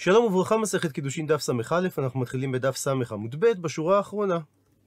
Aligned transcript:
שלום 0.00 0.24
וברכה, 0.24 0.56
מסכת 0.56 0.92
קידושין 0.92 1.26
דף 1.26 1.40
ס"א, 1.40 1.52
אנחנו 1.98 2.20
מתחילים 2.20 2.52
בדף 2.52 2.76
ס' 2.76 2.88
עמוד 3.12 3.36
ב', 3.38 3.46
בשורה 3.46 3.96
האחרונה. 3.96 4.38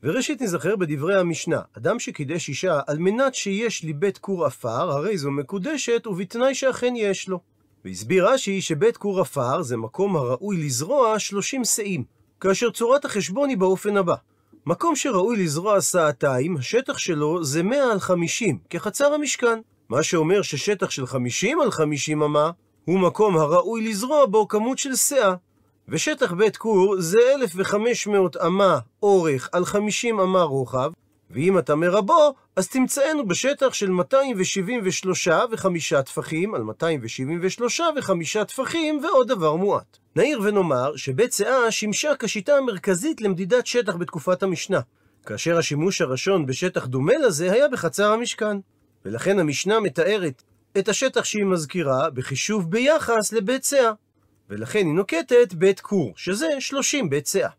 וראשית 0.04 0.42
נזכר 0.42 0.76
בדברי 0.76 1.20
המשנה, 1.20 1.62
אדם 1.78 2.00
שקידש 2.00 2.50
אישה 2.50 2.80
על 2.88 2.98
מנת 3.00 3.36
שיש 3.36 3.84
לי 3.84 3.94
בית 3.94 4.18
כור 4.18 4.46
עפר, 4.46 4.92
הרי 4.92 5.18
זו 5.18 5.32
מקודשת, 5.32 6.08
ובתנאי 6.08 6.56
שאכן 6.56 6.94
יש 6.96 7.30
לו. 7.30 7.40
והסביר 7.86 8.28
רש"י 8.28 8.62
שבית 8.62 8.98
כור 8.98 9.22
עפר 9.22 9.62
זה 9.62 9.78
מקום 9.78 10.16
הראוי 10.16 10.58
לזרוע 10.58 11.20
30 11.20 11.66
שאים, 11.66 12.04
כאשר 12.40 12.72
צורת 12.72 13.06
החשבון 13.06 13.50
היא 13.50 13.58
באופן 13.58 13.98
הבא. 13.98 14.16
מקום 14.66 14.96
שראוי 14.96 15.44
לזרוע 15.44 15.82
סעתיים, 15.82 16.58
השטח 16.58 16.98
שלו 16.98 17.44
זה 17.44 17.64
100 17.64 17.92
על 17.92 18.00
50, 18.00 18.60
כחצר 18.70 19.14
המשכן. 19.14 19.60
מה 19.90 20.04
שאומר 20.04 20.42
ששטח 20.42 20.90
של 20.90 21.06
50 21.06 21.62
על 21.62 21.72
50 21.72 22.24
אמה, 22.24 22.52
הוא 22.86 23.00
מקום 23.00 23.38
הראוי 23.38 23.90
לזרוע 23.90 24.26
בו 24.26 24.48
כמות 24.48 24.78
של 24.78 24.96
שאה. 24.96 25.34
ושטח 25.88 26.32
בית 26.34 26.58
כור 26.58 26.96
זה 27.00 27.20
1,500 27.36 28.38
אמה 28.38 28.80
אורך 29.04 29.50
על 29.52 29.66
50 29.66 30.20
אמה 30.20 30.42
רוחב, 30.42 30.92
ואם 31.32 31.58
אתה 31.58 31.76
מרבו, 31.76 32.34
אז 32.56 32.68
תמצאנו 32.68 33.28
בשטח 33.28 33.74
של 33.74 33.90
273 33.90 35.28
וחמישה 35.52 36.02
טפחים 36.02 36.56
על 36.56 36.62
273 36.62 37.82
וחמישה 37.98 38.46
טפחים 38.46 39.00
ועוד 39.04 39.28
דבר 39.28 39.56
מועט. 39.56 39.98
נעיר 40.16 40.42
ונאמר 40.44 40.96
שבית 40.96 41.34
שאה 41.34 41.72
שימשה 41.72 42.12
כשיטה 42.20 42.54
המרכזית 42.54 43.22
למדידת 43.22 43.68
שטח 43.68 43.96
בתקופת 43.96 44.44
המשנה, 44.44 44.80
כאשר 45.26 45.58
השימוש 45.58 46.02
הראשון 46.02 46.46
בשטח 46.46 46.86
דומה 46.86 47.18
לזה 47.18 47.52
היה 47.52 47.68
בחצר 47.68 48.12
המשכן. 48.12 48.58
ולכן 49.06 49.40
המשנה 49.40 49.80
מתארת 49.80 50.44
את 50.78 50.90
השטח 50.90 51.24
שהיא 51.24 51.46
מזכירה 51.46 52.10
בחישוב 52.10 52.72
ביחס 52.72 53.34
לבית 53.34 53.64
שאה. 53.64 53.92
ולכן 54.50 54.86
היא 54.86 54.94
נוקטת 54.94 55.54
בית 55.54 55.80
כור, 55.80 56.14
שזה 56.16 56.48
30 56.60 57.10
בית 57.10 57.28
שאה. 57.28 57.50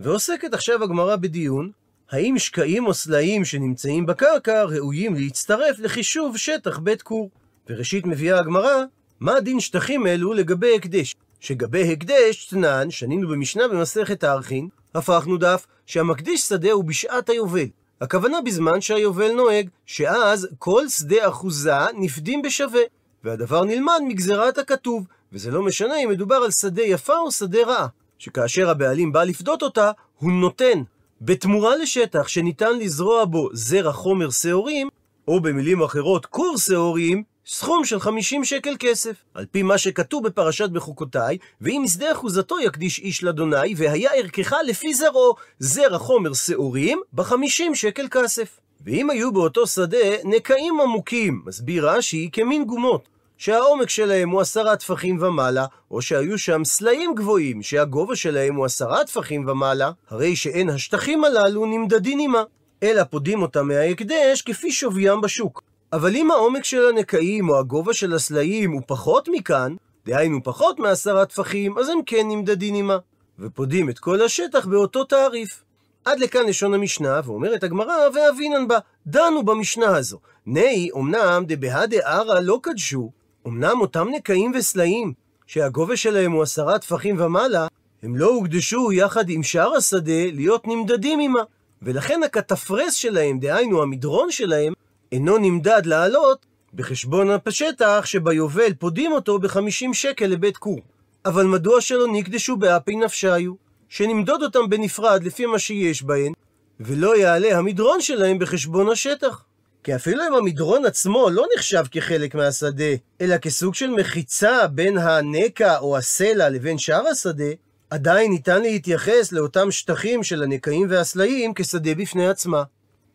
ועוסקת 0.00 0.54
עכשיו 0.54 0.82
הגמרא 0.84 1.16
בדיון, 1.16 1.70
האם 2.10 2.38
שקעים 2.38 2.86
או 2.86 2.94
סלעים 2.94 3.44
שנמצאים 3.44 4.06
בקרקע 4.06 4.64
ראויים 4.64 5.14
להצטרף 5.14 5.78
לחישוב 5.78 6.36
שטח 6.36 6.78
בית 6.78 7.02
כור. 7.02 7.30
וראשית 7.68 8.06
מביאה 8.06 8.38
הגמרא, 8.38 8.82
מה 9.20 9.40
דין 9.40 9.60
שטחים 9.60 10.06
אלו 10.06 10.32
לגבי 10.32 10.76
הקדש? 10.76 11.14
שגבי 11.40 11.92
הקדש, 11.92 12.46
תנן, 12.46 12.90
שנינו 12.90 13.28
במשנה 13.28 13.68
במסכת 13.68 14.24
הארכין, 14.24 14.68
הפכנו 14.94 15.36
דף 15.36 15.66
שהמקדיש 15.86 16.40
שדה 16.40 16.72
הוא 16.72 16.84
בשעת 16.84 17.28
היובל. 17.28 17.68
הכוונה 18.00 18.40
בזמן 18.40 18.80
שהיובל 18.80 19.32
נוהג, 19.32 19.68
שאז 19.86 20.48
כל 20.58 20.88
שדה 20.88 21.28
אחוזה 21.28 21.72
נפדים 21.94 22.42
בשווה. 22.42 22.80
והדבר 23.24 23.64
נלמד 23.64 24.00
מגזירת 24.08 24.58
הכתוב, 24.58 25.06
וזה 25.32 25.50
לא 25.50 25.62
משנה 25.62 25.96
אם 25.96 26.08
מדובר 26.08 26.34
על 26.34 26.50
שדה 26.50 26.82
יפה 26.82 27.16
או 27.16 27.32
שדה 27.32 27.58
רעה, 27.66 27.86
שכאשר 28.18 28.70
הבעלים 28.70 29.12
בא 29.12 29.24
לפדות 29.24 29.62
אותה, 29.62 29.90
הוא 30.18 30.32
נותן. 30.32 30.82
בתמורה 31.20 31.76
לשטח 31.76 32.28
שניתן 32.28 32.78
לזרוע 32.78 33.24
בו 33.24 33.48
זרע 33.52 33.92
חומר 33.92 34.30
שעורים, 34.30 34.88
או 35.28 35.40
במילים 35.40 35.82
אחרות 35.82 36.26
כור 36.26 36.58
שעורים, 36.58 37.22
סכום 37.46 37.84
של 37.84 38.00
50 38.00 38.44
שקל 38.44 38.76
כסף. 38.78 39.16
על 39.34 39.46
פי 39.50 39.62
מה 39.62 39.78
שכתוב 39.78 40.26
בפרשת 40.26 40.70
בחוקותיי, 40.70 41.38
ואם 41.60 41.80
משדה 41.84 42.12
אחוזתו 42.12 42.60
יקדיש 42.60 42.98
איש 42.98 43.22
לאדוני, 43.22 43.74
והיה 43.76 44.10
ערכך 44.14 44.52
לפי 44.66 44.94
זרעו, 44.94 45.34
זרע 45.58 45.98
חומר 45.98 46.34
שעורים, 46.34 47.00
ב-50 47.12 47.74
שקל 47.74 48.06
כסף. 48.10 48.60
ואם 48.84 49.10
היו 49.10 49.32
באותו 49.32 49.66
שדה 49.66 49.98
נקעים 50.24 50.80
עמוקים, 50.80 51.42
מסביר 51.46 51.90
רש"י, 51.90 52.28
כמין 52.32 52.64
גומות, 52.64 53.08
שהעומק 53.38 53.88
שלהם 53.90 54.30
הוא 54.30 54.40
עשרה 54.40 54.76
טפחים 54.76 55.22
ומעלה, 55.22 55.66
או 55.90 56.02
שהיו 56.02 56.38
שם 56.38 56.64
סלעים 56.64 57.14
גבוהים, 57.14 57.62
שהגובה 57.62 58.16
שלהם 58.16 58.54
הוא 58.54 58.64
עשרה 58.64 59.04
טפחים 59.04 59.48
ומעלה, 59.48 59.90
הרי 60.08 60.36
שאין 60.36 60.70
השטחים 60.70 61.24
הללו 61.24 61.66
נמדדים 61.66 62.20
עמה, 62.20 62.42
אלא 62.82 63.04
פודים 63.04 63.42
אותם 63.42 63.68
מההקדש 63.68 64.42
כפי 64.42 64.72
שוויים 64.72 65.20
בשוק. 65.20 65.73
אבל 65.94 66.16
אם 66.16 66.30
העומק 66.30 66.64
של 66.64 66.88
הנקעים 66.88 67.48
או 67.48 67.58
הגובה 67.58 67.94
של 67.94 68.14
הסלעים 68.14 68.72
הוא 68.72 68.82
פחות 68.86 69.28
מכאן, 69.32 69.74
דהיינו 70.06 70.42
פחות 70.42 70.78
מעשרה 70.78 71.26
טפחים, 71.26 71.78
אז 71.78 71.88
הם 71.88 71.98
כן 72.06 72.28
נמדדים 72.28 72.74
עמה, 72.74 72.98
ופודים 73.38 73.90
את 73.90 73.98
כל 73.98 74.22
השטח 74.22 74.66
באותו 74.66 75.04
תעריף. 75.04 75.62
עד 76.04 76.18
לכאן 76.18 76.46
לשון 76.46 76.74
המשנה, 76.74 77.20
ואומרת 77.24 77.62
הגמרא, 77.62 77.94
ואבינן 78.14 78.68
בה, 78.68 78.78
דנו 79.06 79.44
במשנה 79.44 79.96
הזו. 79.96 80.18
נהי, 80.46 80.90
אמנם 80.96 81.44
דבהא 81.46 81.86
דערא 81.86 82.40
לא 82.40 82.58
קדשו, 82.62 83.10
אמנם 83.46 83.80
אותם 83.80 84.08
נקעים 84.08 84.52
וסלעים, 84.54 85.12
שהגובה 85.46 85.96
שלהם 85.96 86.32
הוא 86.32 86.42
עשרה 86.42 86.78
טפחים 86.78 87.20
ומעלה, 87.20 87.66
הם 88.02 88.16
לא 88.16 88.26
הוקדשו 88.26 88.92
יחד 88.92 89.28
עם 89.28 89.42
שאר 89.42 89.74
השדה 89.76 90.24
להיות 90.32 90.66
נמדדים 90.66 91.20
עמה. 91.20 91.42
ולכן 91.82 92.20
הכתפרס 92.22 92.94
שלהם, 92.94 93.38
דהיינו 93.38 93.82
המדרון 93.82 94.30
שלהם, 94.30 94.72
אינו 95.14 95.38
נמדד 95.38 95.86
לעלות 95.86 96.46
בחשבון 96.74 97.28
השטח 97.46 98.02
שביובל 98.04 98.74
פודים 98.78 99.12
אותו 99.12 99.38
ב-50 99.38 99.92
שקל 99.92 100.26
לבית 100.26 100.56
כור. 100.56 100.80
אבל 101.24 101.44
מדוע 101.44 101.80
שלא 101.80 102.06
נקדשו 102.12 102.56
באפי 102.56 102.96
נפשיו? 102.96 103.52
שנמדוד 103.88 104.42
אותם 104.42 104.70
בנפרד 104.70 105.24
לפי 105.24 105.46
מה 105.46 105.58
שיש 105.58 106.02
בהן, 106.02 106.32
ולא 106.80 107.16
יעלה 107.16 107.58
המדרון 107.58 108.00
שלהם 108.00 108.38
בחשבון 108.38 108.88
השטח. 108.88 109.44
כי 109.84 109.94
אפילו 109.94 110.22
אם 110.28 110.34
המדרון 110.34 110.84
עצמו 110.84 111.30
לא 111.30 111.46
נחשב 111.56 111.84
כחלק 111.90 112.34
מהשדה, 112.34 112.94
אלא 113.20 113.36
כסוג 113.38 113.74
של 113.74 113.90
מחיצה 113.90 114.66
בין 114.66 114.98
הנקע 114.98 115.78
או 115.78 115.96
הסלע 115.96 116.48
לבין 116.48 116.78
שאר 116.78 117.06
השדה, 117.06 117.50
עדיין 117.90 118.30
ניתן 118.30 118.62
להתייחס 118.62 119.32
לאותם 119.32 119.70
שטחים 119.70 120.22
של 120.22 120.42
הנקעים 120.42 120.86
והסלעים 120.90 121.54
כשדה 121.54 121.94
בפני 121.94 122.28
עצמה. 122.28 122.62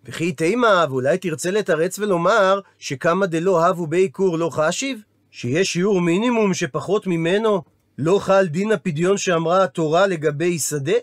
וכי 0.06 0.32
תימה, 0.32 0.86
ואולי 0.90 1.18
תרצה 1.18 1.52
לתרץ 1.52 2.00
ולומר 2.00 2.60
שכמה 2.80 3.26
דלא 3.26 3.66
הבו 3.66 3.88
בי 3.88 4.10
כור 4.12 4.38
לא 4.38 4.50
חשיב? 4.50 5.02
שיש 5.32 5.74
שיעור 5.74 6.02
מינימום 6.02 6.54
שפחות 6.54 7.08
ממנו 7.08 7.62
לא 7.98 8.20
חל 8.20 8.46
דין 8.46 8.72
הפדיון 8.72 9.18
שאמרה 9.18 9.64
התורה 9.64 10.08
לגבי 10.08 10.60
שדה? 10.60 10.94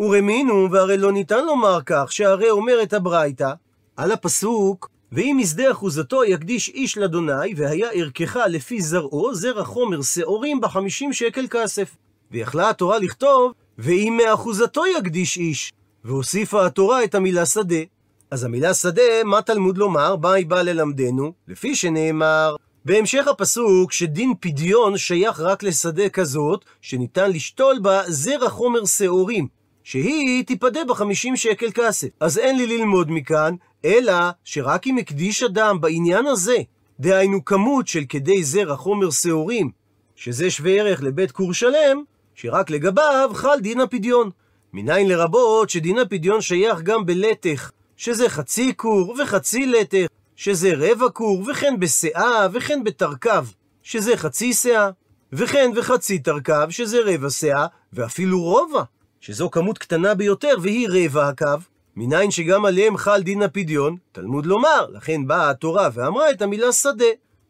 ורמינו, 0.00 0.68
והרי 0.72 0.98
לא 0.98 1.12
ניתן 1.12 1.44
לומר 1.44 1.78
כך, 1.86 2.12
שהרי 2.12 2.50
אומרת 2.50 2.92
הברייתא, 2.92 3.52
על 3.96 4.12
הפסוק, 4.12 4.90
ואם 5.12 5.36
משדה 5.40 5.70
אחוזתו 5.70 6.24
יקדיש 6.24 6.68
איש 6.68 6.98
לאדוני, 6.98 7.54
והיה 7.56 7.90
ערכך 7.92 8.36
לפי 8.48 8.80
זרעו, 8.80 9.34
זרע 9.34 9.64
חומר 9.64 10.02
שעורים 10.02 10.60
בחמישים 10.60 11.12
שקל 11.12 11.46
כסף. 11.50 11.96
ויכלה 12.30 12.70
התורה 12.70 12.98
לכתוב, 12.98 13.52
ואם 13.78 14.18
מאחוזתו 14.24 14.82
יקדיש 14.86 15.36
איש. 15.36 15.72
והוסיפה 16.04 16.66
התורה 16.66 17.04
את 17.04 17.14
המילה 17.14 17.46
שדה. 17.46 17.76
אז 18.30 18.44
המילה 18.44 18.74
שדה, 18.74 19.24
מה 19.24 19.42
תלמוד 19.42 19.78
לומר? 19.78 20.16
מה 20.16 20.32
היא 20.32 20.46
באה 20.46 20.62
ללמדנו? 20.62 21.32
לפי 21.48 21.74
שנאמר, 21.74 22.56
בהמשך 22.84 23.28
הפסוק 23.28 23.92
שדין 23.92 24.32
פדיון 24.40 24.96
שייך 24.96 25.40
רק 25.40 25.62
לשדה 25.62 26.08
כזאת, 26.08 26.64
שניתן 26.80 27.30
לשתול 27.30 27.78
בה 27.82 28.02
זרע 28.06 28.48
חומר 28.48 28.84
שעורים, 28.84 29.46
שהיא 29.84 30.44
תיפדה 30.44 30.80
בחמישים 30.84 31.36
שקל 31.36 31.70
כסף. 31.74 32.08
אז 32.20 32.38
אין 32.38 32.56
לי 32.56 32.66
ללמוד 32.66 33.10
מכאן, 33.10 33.54
אלא 33.84 34.14
שרק 34.44 34.86
אם 34.86 34.98
הקדיש 34.98 35.42
אדם 35.42 35.80
בעניין 35.80 36.26
הזה, 36.26 36.56
דהיינו 37.00 37.44
כמות 37.44 37.88
של 37.88 38.02
כדי 38.08 38.44
זרע 38.44 38.76
חומר 38.76 39.10
שעורים, 39.10 39.70
שזה 40.16 40.50
שווה 40.50 40.72
ערך 40.72 41.02
לבית 41.02 41.32
כור 41.32 41.54
שלם, 41.54 42.02
שרק 42.34 42.70
לגביו 42.70 43.30
חל 43.34 43.60
דין 43.60 43.80
הפדיון. 43.80 44.30
מניין 44.72 45.08
לרבות 45.08 45.70
שדין 45.70 45.98
הפדיון 45.98 46.40
שייך 46.40 46.80
גם 46.80 47.06
בלתך, 47.06 47.70
שזה 48.00 48.28
חצי 48.28 48.72
כור 48.76 49.14
וחצי 49.22 49.66
לטך, 49.66 50.06
שזה 50.36 50.72
רבע 50.76 51.08
כור, 51.08 51.44
וכן 51.50 51.80
בשאה, 51.80 52.46
וכן 52.52 52.84
בתרכב, 52.84 53.46
שזה 53.82 54.16
חצי 54.16 54.54
שאה, 54.54 54.90
וכן 55.32 55.70
וחצי 55.76 56.18
תרכב, 56.18 56.66
שזה 56.70 56.98
רבע 57.04 57.30
שאה, 57.30 57.66
ואפילו 57.92 58.42
רובע, 58.42 58.82
שזו 59.20 59.50
כמות 59.50 59.78
קטנה 59.78 60.14
ביותר, 60.14 60.54
והיא 60.62 60.88
רבע 60.90 61.28
הקו, 61.28 61.46
מניין 61.96 62.30
שגם 62.30 62.64
עליהם 62.64 62.96
חל 62.96 63.22
דין 63.22 63.42
הפדיון, 63.42 63.96
תלמוד 64.12 64.46
לומר, 64.46 64.86
לכן 64.92 65.26
באה 65.26 65.50
התורה 65.50 65.88
ואמרה 65.94 66.30
את 66.30 66.42
המילה 66.42 66.72
שדה, 66.72 67.04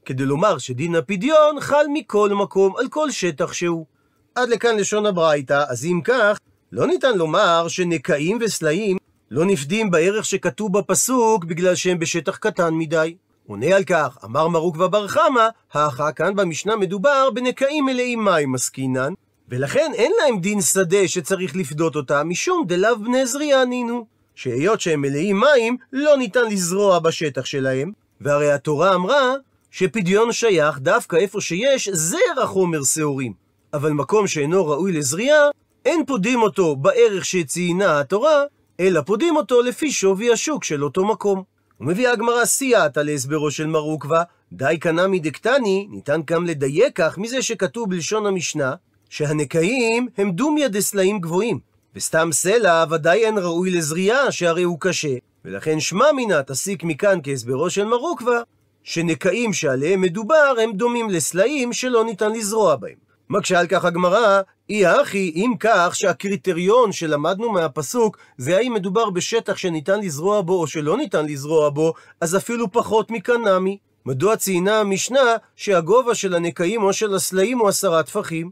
כדי 0.04 0.24
לומר 0.24 0.58
שדין 0.58 0.94
הפדיון 0.94 1.60
חל 1.60 1.84
מכל 1.92 2.30
מקום, 2.30 2.76
על 2.76 2.88
כל 2.88 3.10
שטח 3.10 3.52
שהוא. 3.52 3.86
עד 4.34 4.48
לכאן 4.48 4.76
לשון 4.76 5.06
הברייתא, 5.06 5.64
אז 5.68 5.84
אם 5.84 6.00
כך, 6.04 6.38
לא 6.72 6.86
ניתן 6.86 7.18
לומר 7.18 7.68
שנקעים 7.68 8.38
וסלעים 8.40 8.99
לא 9.30 9.44
נפדים 9.44 9.90
בערך 9.90 10.24
שכתוב 10.24 10.78
בפסוק 10.78 11.44
בגלל 11.44 11.74
שהם 11.74 11.98
בשטח 11.98 12.36
קטן 12.36 12.74
מדי. 12.74 13.14
עונה 13.46 13.76
על 13.76 13.84
כך, 13.84 14.18
אמר 14.24 14.48
מרוק 14.48 14.76
ובר 14.76 15.08
חמא, 15.08 15.48
האחה 15.72 16.12
כאן 16.12 16.36
במשנה 16.36 16.76
מדובר 16.76 17.30
בנקעים 17.34 17.84
מלאים 17.84 18.24
מים 18.24 18.54
עסקינן, 18.54 19.12
ולכן 19.48 19.90
אין 19.94 20.12
להם 20.18 20.40
דין 20.40 20.60
שדה 20.60 21.08
שצריך 21.08 21.56
לפדות 21.56 21.96
אותם, 21.96 22.28
משום 22.28 22.64
דלאו 22.66 22.98
בני 22.98 23.26
זריעה 23.26 23.64
נינו. 23.64 24.06
שהיות 24.34 24.80
שהם 24.80 25.00
מלאים 25.00 25.40
מים, 25.40 25.76
לא 25.92 26.16
ניתן 26.16 26.48
לזרוע 26.50 26.98
בשטח 26.98 27.44
שלהם, 27.44 27.92
והרי 28.20 28.52
התורה 28.52 28.94
אמרה 28.94 29.34
שפדיון 29.70 30.32
שייך 30.32 30.78
דווקא 30.78 31.16
איפה 31.16 31.40
שיש 31.40 31.88
זרע 31.88 32.46
חומר 32.46 32.82
שעורים. 32.82 33.32
אבל 33.72 33.90
מקום 33.90 34.26
שאינו 34.26 34.66
ראוי 34.66 34.92
לזריעה, 34.92 35.48
אין 35.84 36.04
פודים 36.06 36.42
אותו 36.42 36.76
בערך 36.76 37.24
שציינה 37.24 38.00
התורה, 38.00 38.44
אלא 38.80 39.00
פודים 39.00 39.36
אותו 39.36 39.62
לפי 39.62 39.92
שווי 39.92 40.32
השוק 40.32 40.64
של 40.64 40.84
אותו 40.84 41.04
מקום. 41.04 41.42
ומביאה 41.80 42.12
הגמרא 42.12 42.44
סייעתא 42.44 43.00
להסברו 43.00 43.50
של 43.50 43.66
מר 43.66 43.78
עוקבא, 43.78 44.22
דיקא 44.52 44.76
נמי 44.80 45.20
דקתני, 45.20 45.86
ניתן 45.90 46.20
גם 46.24 46.46
לדייק 46.46 46.92
כך 46.94 47.18
מזה 47.18 47.42
שכתוב 47.42 47.90
בלשון 47.90 48.26
המשנה, 48.26 48.74
שהנקעים 49.10 50.08
הם 50.18 50.30
דומיה 50.30 50.68
דסלעים 50.68 51.18
גבוהים, 51.18 51.58
וסתם 51.94 52.28
סלע 52.32 52.84
ודאי 52.90 53.24
אין 53.24 53.38
ראוי 53.38 53.70
לזריעה, 53.70 54.32
שהרי 54.32 54.62
הוא 54.62 54.76
קשה, 54.80 55.14
ולכן 55.44 55.80
שמע 55.80 56.12
מינה 56.12 56.42
תסיק 56.42 56.84
מכאן 56.84 57.18
כהסברו 57.22 57.70
של 57.70 57.84
מר 57.84 57.96
עוקבא, 57.96 58.42
שנקעים 58.84 59.52
שעליהם 59.52 60.00
מדובר 60.00 60.54
הם 60.62 60.72
דומים 60.72 61.10
לסלעים 61.10 61.72
שלא 61.72 62.04
ניתן 62.04 62.32
לזרוע 62.32 62.76
בהם. 62.76 63.09
מקשה 63.30 63.60
על 63.60 63.66
כך 63.66 63.84
הגמרא, 63.84 64.40
אי 64.70 64.86
הכי, 64.86 65.32
אם 65.36 65.52
כך 65.60 65.90
שהקריטריון 65.94 66.92
שלמדנו 66.92 67.50
מהפסוק 67.52 68.16
זה 68.38 68.56
האם 68.56 68.74
מדובר 68.74 69.10
בשטח 69.10 69.56
שניתן 69.56 70.00
לזרוע 70.00 70.40
בו 70.40 70.60
או 70.60 70.66
שלא 70.66 70.96
ניתן 70.96 71.26
לזרוע 71.26 71.70
בו, 71.70 71.92
אז 72.20 72.36
אפילו 72.36 72.72
פחות 72.72 73.10
מכאן 73.10 73.48
נמי. 73.48 73.78
מדוע 74.06 74.36
ציינה 74.36 74.80
המשנה 74.80 75.36
שהגובה 75.56 76.14
של 76.14 76.34
הנקעים 76.34 76.82
או 76.82 76.92
של 76.92 77.14
הסלעים 77.14 77.58
הוא 77.58 77.68
עשרה 77.68 78.02
טפחים? 78.02 78.50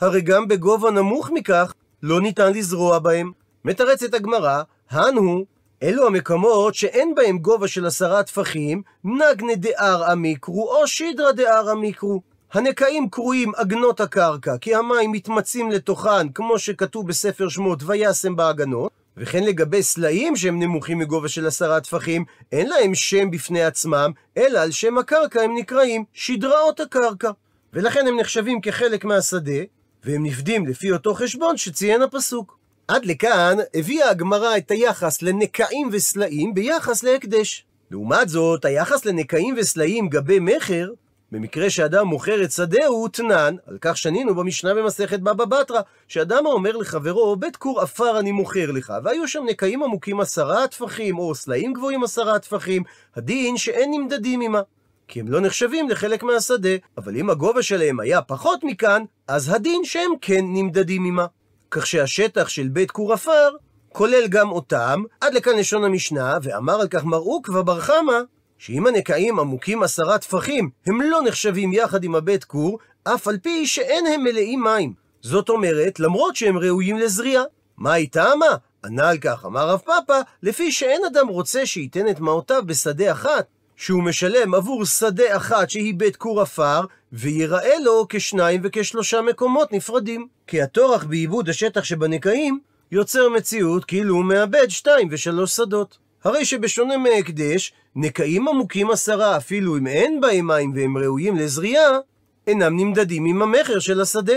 הרי 0.00 0.20
גם 0.20 0.48
בגובה 0.48 0.90
נמוך 0.90 1.30
מכך 1.30 1.74
לא 2.02 2.20
ניתן 2.20 2.52
לזרוע 2.52 2.98
בהם. 2.98 3.32
מתרצת 3.64 4.14
הגמרא, 4.14 4.62
הן 4.90 5.16
הוא, 5.16 5.44
אלו 5.82 6.06
המקומות 6.06 6.74
שאין 6.74 7.14
בהם 7.14 7.38
גובה 7.38 7.68
של 7.68 7.86
עשרה 7.86 8.22
טפחים, 8.22 8.82
נגנה 9.04 9.54
דאר 9.54 10.04
המיקרו 10.10 10.72
או 10.72 10.86
שידרא 10.86 11.32
דאר 11.32 11.70
המיקרו. 11.70 12.33
הנקעים 12.54 13.08
קרויים 13.08 13.52
אגנות 13.56 14.00
הקרקע, 14.00 14.58
כי 14.60 14.74
המים 14.74 15.12
מתמצים 15.12 15.70
לתוכן, 15.70 16.28
כמו 16.28 16.58
שכתוב 16.58 17.08
בספר 17.08 17.48
שמות, 17.48 17.82
וישם 17.86 18.36
באגנות, 18.36 18.92
וכן 19.16 19.44
לגבי 19.44 19.82
סלעים 19.82 20.36
שהם 20.36 20.58
נמוכים 20.58 20.98
מגובה 20.98 21.28
של 21.28 21.46
עשרה 21.46 21.80
טפחים, 21.80 22.24
אין 22.52 22.68
להם 22.68 22.94
שם 22.94 23.30
בפני 23.30 23.64
עצמם, 23.64 24.10
אלא 24.36 24.58
על 24.58 24.70
שם 24.70 24.98
הקרקע 24.98 25.40
הם 25.40 25.54
נקראים 25.56 26.04
שדראות 26.12 26.80
הקרקע. 26.80 27.30
ולכן 27.72 28.06
הם 28.06 28.20
נחשבים 28.20 28.60
כחלק 28.60 29.04
מהשדה, 29.04 29.60
והם 30.04 30.26
נפדים 30.26 30.66
לפי 30.66 30.92
אותו 30.92 31.14
חשבון 31.14 31.56
שציין 31.56 32.02
הפסוק. 32.02 32.58
עד 32.88 33.06
לכאן 33.06 33.56
הביאה 33.74 34.10
הגמרא 34.10 34.56
את 34.56 34.70
היחס 34.70 35.22
לנקעים 35.22 35.88
וסלעים 35.92 36.54
ביחס 36.54 37.02
להקדש. 37.02 37.64
לעומת 37.90 38.28
זאת, 38.28 38.64
היחס 38.64 39.04
לנקעים 39.04 39.54
וסלעים 39.58 40.08
גבי 40.08 40.38
מכר, 40.40 40.88
במקרה 41.32 41.70
שאדם 41.70 42.06
מוכר 42.06 42.44
את 42.44 42.52
שדהו, 42.52 42.94
הוא 42.94 43.08
תנן, 43.08 43.56
על 43.66 43.78
כך 43.80 43.96
שנינו 43.96 44.34
במשנה 44.34 44.74
במסכת 44.74 45.20
בבא 45.20 45.44
בתרא, 45.44 45.80
שאדם 46.08 46.46
האומר 46.46 46.76
לחברו, 46.76 47.36
בית 47.36 47.56
כור 47.56 47.80
עפר 47.80 48.18
אני 48.18 48.32
מוכר 48.32 48.70
לך, 48.70 48.92
והיו 49.04 49.28
שם 49.28 49.44
נקעים 49.48 49.82
עמוקים 49.82 50.20
עשרה 50.20 50.68
טפחים, 50.68 51.18
או 51.18 51.34
סלעים 51.34 51.72
גבוהים 51.72 52.04
עשרה 52.04 52.38
טפחים, 52.38 52.82
הדין 53.16 53.56
שאין 53.56 53.90
נמדדים 53.90 54.40
עמה. 54.40 54.60
כי 55.08 55.20
הם 55.20 55.28
לא 55.28 55.40
נחשבים 55.40 55.88
לחלק 55.88 56.22
מהשדה, 56.22 56.76
אבל 56.98 57.16
אם 57.16 57.30
הגובה 57.30 57.62
שלהם 57.62 58.00
היה 58.00 58.22
פחות 58.22 58.60
מכאן, 58.64 59.02
אז 59.28 59.48
הדין 59.48 59.84
שהם 59.84 60.10
כן 60.20 60.44
נמדדים 60.48 61.04
עמה. 61.04 61.26
כך 61.70 61.86
שהשטח 61.86 62.48
של 62.48 62.68
בית 62.68 62.90
כור 62.90 63.12
עפר 63.12 63.50
כולל 63.92 64.26
גם 64.28 64.50
אותם, 64.50 65.02
עד 65.20 65.34
לכאן 65.34 65.56
לשון 65.58 65.84
המשנה, 65.84 66.38
ואמר 66.42 66.80
על 66.80 66.88
כך 66.88 67.04
מר 67.04 67.18
עוקבא 67.18 67.62
בר 67.62 67.80
חמא, 67.80 68.20
שאם 68.58 68.86
הנקעים 68.86 69.38
עמוקים 69.38 69.82
עשרה 69.82 70.18
טפחים, 70.18 70.70
הם 70.86 71.00
לא 71.00 71.22
נחשבים 71.22 71.72
יחד 71.72 72.04
עם 72.04 72.14
הבית 72.14 72.44
כור, 72.44 72.78
אף 73.04 73.28
על 73.28 73.38
פי 73.38 73.66
שאין 73.66 74.06
הם 74.06 74.24
מלאים 74.24 74.62
מים. 74.64 74.92
זאת 75.22 75.48
אומרת, 75.48 76.00
למרות 76.00 76.36
שהם 76.36 76.58
ראויים 76.58 76.98
לזריעה. 76.98 77.42
מה 77.76 77.92
היא 77.92 78.08
טעמה? 78.10 78.56
ענה 78.84 79.08
על 79.08 79.18
כך, 79.18 79.44
אמר 79.46 79.68
רב 79.68 79.78
פאפא, 79.78 80.20
לפי 80.42 80.72
שאין 80.72 81.04
אדם 81.04 81.28
רוצה 81.28 81.66
שייתן 81.66 82.08
את 82.08 82.20
מעותיו 82.20 82.62
בשדה 82.66 83.12
אחת, 83.12 83.46
שהוא 83.76 84.02
משלם 84.02 84.54
עבור 84.54 84.84
שדה 84.84 85.36
אחת 85.36 85.70
שהיא 85.70 85.94
בית 85.94 86.16
כור 86.16 86.40
עפר, 86.40 86.80
ויראה 87.12 87.78
לו 87.78 88.06
כשניים 88.08 88.60
וכשלושה 88.64 89.22
מקומות 89.22 89.72
נפרדים. 89.72 90.26
כי 90.46 90.62
הטורח 90.62 91.04
בעיבוד 91.04 91.48
השטח 91.48 91.84
שבנקעים, 91.84 92.58
יוצר 92.92 93.28
מציאות 93.28 93.84
כאילו 93.84 94.14
הוא 94.14 94.24
מאבד 94.24 94.68
שתיים 94.68 95.08
ושלוש 95.10 95.56
שדות. 95.56 95.98
הרי 96.24 96.44
שבשונה 96.44 96.96
מהקדש, 96.98 97.72
נקעים 97.96 98.48
עמוקים 98.48 98.90
עשרה, 98.90 99.36
אפילו 99.36 99.76
אם 99.78 99.86
אין 99.86 100.20
בהם 100.20 100.46
מים 100.46 100.72
והם 100.74 100.98
ראויים 100.98 101.36
לזריעה, 101.36 101.98
אינם 102.46 102.76
נמדדים 102.80 103.24
עם 103.24 103.42
המכר 103.42 103.78
של 103.78 104.00
השדה. 104.00 104.34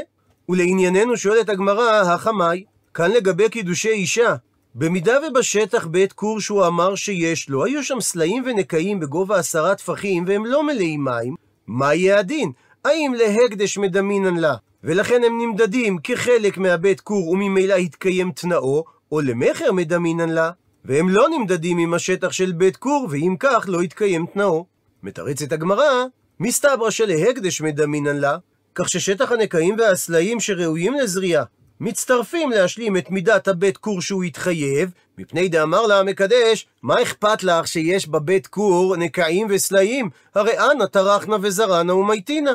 ולענייננו 0.49 1.17
שואלת 1.17 1.49
הגמרא, 1.49 2.01
החמאי, 2.01 2.63
כאן 2.93 3.11
לגבי 3.11 3.49
קידושי 3.49 3.89
אישה, 3.89 4.35
במידה 4.75 5.17
ובשטח 5.27 5.85
בית 5.85 6.13
כור 6.13 6.39
שהוא 6.39 6.67
אמר 6.67 6.95
שיש 6.95 7.49
לו, 7.49 7.65
היו 7.65 7.83
שם 7.83 8.01
סלעים 8.01 8.43
ונקעים 8.45 8.99
בגובה 8.99 9.39
עשרה 9.39 9.75
טפחים 9.75 10.23
והם 10.27 10.45
לא 10.45 10.63
מלאים 10.63 11.03
מים, 11.03 11.35
מה 11.67 11.93
יהיה 11.93 12.19
הדין? 12.19 12.51
האם 12.85 13.13
להקדש 13.17 13.77
מדמינן 13.77 14.37
לה, 14.37 14.55
ולכן 14.83 15.21
הם 15.23 15.41
נמדדים 15.41 15.97
כחלק 16.03 16.57
מהבית 16.57 17.01
כור 17.01 17.29
וממילא 17.29 17.73
התקיים 17.73 18.31
תנאו, 18.31 18.83
או 19.11 19.21
למכר 19.21 19.71
מדמינן 19.71 20.29
לה, 20.29 20.51
והם 20.87 21.09
לא 21.09 21.29
נמדדים 21.29 21.77
עם 21.77 21.93
השטח 21.93 22.31
של 22.31 22.51
בית 22.51 22.77
כור, 22.77 23.07
ואם 23.11 23.35
כך 23.39 23.65
לא 23.67 23.83
יתקיים 23.83 24.25
תנאו. 24.33 24.65
מתרצת 25.03 25.51
הגמרא, 25.51 26.05
מסתברא 26.39 26.89
שלהקדש 26.89 27.61
מדמינן 27.61 28.17
לה, 28.17 28.37
כך 28.75 28.89
ששטח 28.89 29.31
הנקעים 29.31 29.75
והסלעים 29.79 30.39
שראויים 30.39 30.93
לזריעה 30.93 31.43
מצטרפים 31.79 32.51
להשלים 32.51 32.97
את 32.97 33.11
מידת 33.11 33.47
הבית 33.47 33.77
כור 33.77 34.01
שהוא 34.01 34.23
התחייב, 34.23 34.91
מפני 35.17 35.47
דאמר 35.47 35.87
לה 35.87 35.99
המקדש, 35.99 36.67
מה 36.81 37.01
אכפת 37.01 37.43
לך 37.43 37.67
שיש 37.67 38.07
בבית 38.07 38.47
כור 38.47 38.95
נקעים 38.97 39.47
וסלעים? 39.49 40.09
הרי 40.35 40.59
אנא 40.59 40.85
טרחנה 40.85 41.35
וזרענה 41.41 41.95
ומתינה. 41.95 42.51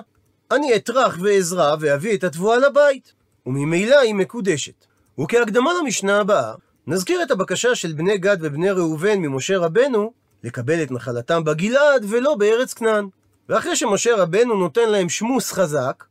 אני 0.50 0.76
אטרח 0.76 1.18
ואזרע 1.20 1.74
ואביא 1.80 2.14
את 2.14 2.24
התבואה 2.24 2.58
לבית. 2.58 3.12
וממילא 3.46 3.98
היא 3.98 4.14
מקודשת. 4.14 4.86
וכהקדמה 5.20 5.70
למשנה 5.80 6.20
הבאה, 6.20 6.54
נזכיר 6.86 7.22
את 7.22 7.30
הבקשה 7.30 7.74
של 7.74 7.92
בני 7.92 8.18
גד 8.18 8.36
ובני 8.40 8.70
ראובן 8.70 9.18
ממשה 9.18 9.58
רבנו 9.58 10.12
לקבל 10.44 10.82
את 10.82 10.90
נחלתם 10.90 11.44
בגלעד 11.44 12.04
ולא 12.08 12.34
בארץ 12.34 12.74
כנען. 12.74 13.08
ואחרי 13.48 13.76
שמשה 13.76 14.16
רבנו 14.16 14.54
נותן 14.54 14.88
להם 14.88 15.08
שמוס 15.08 15.52
חזק, 15.52 16.04